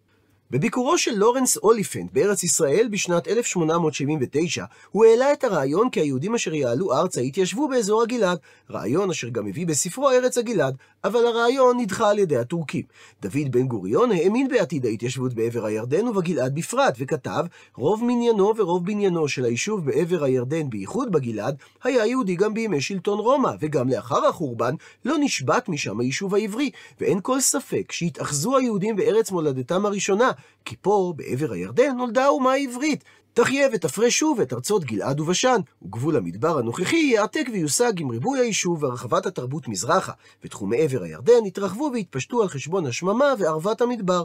בביקורו 0.52 0.98
של 0.98 1.14
לורנס 1.14 1.56
אוליפנט 1.56 2.12
בארץ 2.12 2.42
ישראל 2.42 2.88
בשנת 2.90 3.28
1879, 3.28 4.64
הוא 4.90 5.04
העלה 5.04 5.32
את 5.32 5.44
הרעיון 5.44 5.90
כי 5.90 6.00
היהודים 6.00 6.34
אשר 6.34 6.54
יעלו 6.54 6.92
ארצה 6.92 7.20
יתיישבו 7.20 7.68
באזור 7.68 8.02
הגלעד, 8.02 8.38
רעיון 8.70 9.10
אשר 9.10 9.28
גם 9.28 9.46
הביא 9.46 9.66
בספרו 9.66 10.10
ארץ 10.10 10.38
הגלעד, 10.38 10.76
אבל 11.04 11.26
הרעיון 11.26 11.80
נדחה 11.80 12.10
על 12.10 12.18
ידי 12.18 12.36
הטורקים. 12.36 12.82
דוד 13.22 13.50
בן 13.50 13.66
גוריון 13.66 14.12
האמין 14.12 14.48
בעתיד 14.48 14.86
ההתיישבות 14.86 15.34
בעבר 15.34 15.64
הירדן 15.64 16.08
ובגלעד 16.08 16.54
בפרט, 16.54 16.94
וכתב, 16.98 17.44
רוב 17.76 18.04
מניינו 18.04 18.52
ורוב 18.56 18.86
בניינו 18.86 19.28
של 19.28 19.44
היישוב 19.44 19.86
בעבר 19.86 20.24
הירדן, 20.24 20.70
בייחוד 20.70 21.12
בגלעד, 21.12 21.56
היה 21.84 22.06
יהודי 22.06 22.34
גם 22.34 22.54
בימי 22.54 22.80
שלטון 22.80 23.18
רומא, 23.18 23.50
וגם 23.60 23.88
לאחר 23.88 24.26
החורבן 24.26 24.74
לא 25.04 25.16
נשבת 25.20 25.68
משם 25.68 26.00
היישוב 26.00 26.34
העברי, 26.34 26.70
ואין 27.00 27.20
כל 27.22 27.40
ספק 27.40 27.92
שהתאחזו 27.92 28.56
היהודים 28.56 28.96
בארץ 28.96 29.30
מולדתם 29.30 29.86
הראשונה, 29.86 30.30
כי 30.64 30.76
פה, 30.80 31.12
בעבר 31.16 31.52
הירדן, 31.52 31.96
נולדה 31.96 32.24
האומה 32.24 32.52
העברית. 32.52 33.04
תחיה 33.34 33.68
ותפרש 33.72 34.18
שוב 34.18 34.40
את 34.40 34.52
ארצות 34.52 34.84
גלעד 34.84 35.20
ובשן, 35.20 35.60
וגבול 35.82 36.16
המדבר 36.16 36.58
הנוכחי 36.58 36.96
יעתק 36.96 37.46
ויושג 37.52 38.00
עם 38.00 38.10
ריבוי 38.10 38.40
היישוב 38.40 38.82
והרחבת 38.82 39.26
התרבות 39.26 39.68
מזרחה, 39.68 40.12
ותחומי 40.44 40.76
עבר 40.82 41.02
הירדן 41.02 41.46
יתרחבו 41.46 41.90
ויתפשטו 41.92 42.42
על 42.42 42.48
חשבון 42.48 42.86
השממה 42.86 43.34
וערבת 43.38 43.80
המדבר. 43.80 44.24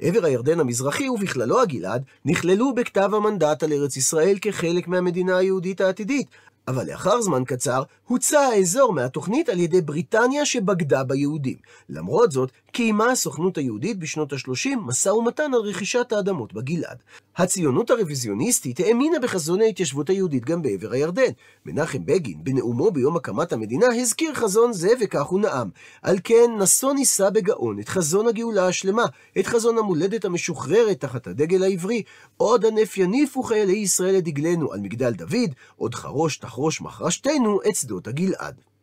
עבר 0.00 0.24
הירדן 0.24 0.60
המזרחי 0.60 1.08
ובכללו 1.08 1.60
הגלעד 1.60 2.04
נכללו 2.24 2.74
בכתב 2.74 3.10
המנדט 3.14 3.62
על 3.62 3.72
ארץ 3.72 3.96
ישראל 3.96 4.38
כחלק 4.40 4.88
מהמדינה 4.88 5.36
היהודית 5.36 5.80
העתידית, 5.80 6.26
אבל 6.68 6.90
לאחר 6.90 7.22
זמן 7.22 7.44
קצר 7.44 7.82
הוצא 8.04 8.38
האזור 8.40 8.92
מהתוכנית 8.92 9.48
על 9.48 9.60
ידי 9.60 9.80
בריטניה 9.80 10.46
שבגדה 10.46 11.04
ביהודים. 11.04 11.56
למרות 11.88 12.32
זאת, 12.32 12.50
קיימה 12.72 13.10
הסוכנות 13.10 13.58
היהודית 13.58 13.98
בשנות 13.98 14.32
ה-30 14.32 14.76
משא 14.76 15.08
ומתן 15.08 15.54
על 15.54 15.60
רכישת 15.60 16.12
האדמות 16.12 16.52
בגלעד. 16.52 16.98
הציונות 17.36 17.90
הרוויזיוניסטית 17.90 18.80
האמינה 18.80 19.18
בחזון 19.18 19.60
ההתיישבות 19.60 20.10
היהודית 20.10 20.44
גם 20.44 20.62
בעבר 20.62 20.92
הירדן. 20.92 21.30
מנחם 21.66 22.06
בגין, 22.06 22.44
בנאומו 22.44 22.90
ביום 22.90 23.16
הקמת 23.16 23.52
המדינה, 23.52 23.86
הזכיר 23.86 24.34
חזון 24.34 24.72
זה 24.72 24.88
וכך 25.00 25.26
הוא 25.26 25.40
נאם. 25.40 25.68
על 26.02 26.18
כן, 26.24 26.50
נשוא 26.58 26.92
נישא 26.92 27.30
בגאון 27.30 27.80
את 27.80 27.88
חזון 27.88 28.28
הגאולה 28.28 28.66
השלמה, 28.66 29.04
את 29.38 29.46
חזון 29.46 29.78
המולדת 29.78 30.24
המשוחררת 30.24 31.00
תחת 31.00 31.26
הדגל 31.26 31.62
העברי. 31.62 32.02
עוד 32.36 32.66
ענף 32.66 32.98
יניפו 32.98 33.42
חיילי 33.42 33.76
ישראל 33.76 34.18
את 34.18 34.24
דגלנו 34.24 34.72
על 34.72 34.80
מגדל 34.80 35.12
דוד, 35.12 35.50
עוד 35.76 35.94
חרוש 35.94 36.36
תחרוש 36.36 36.80
מחרשתנו 36.80 37.60
את 37.68 37.76
שדות 37.76 38.06
הגלעד. 38.08 38.75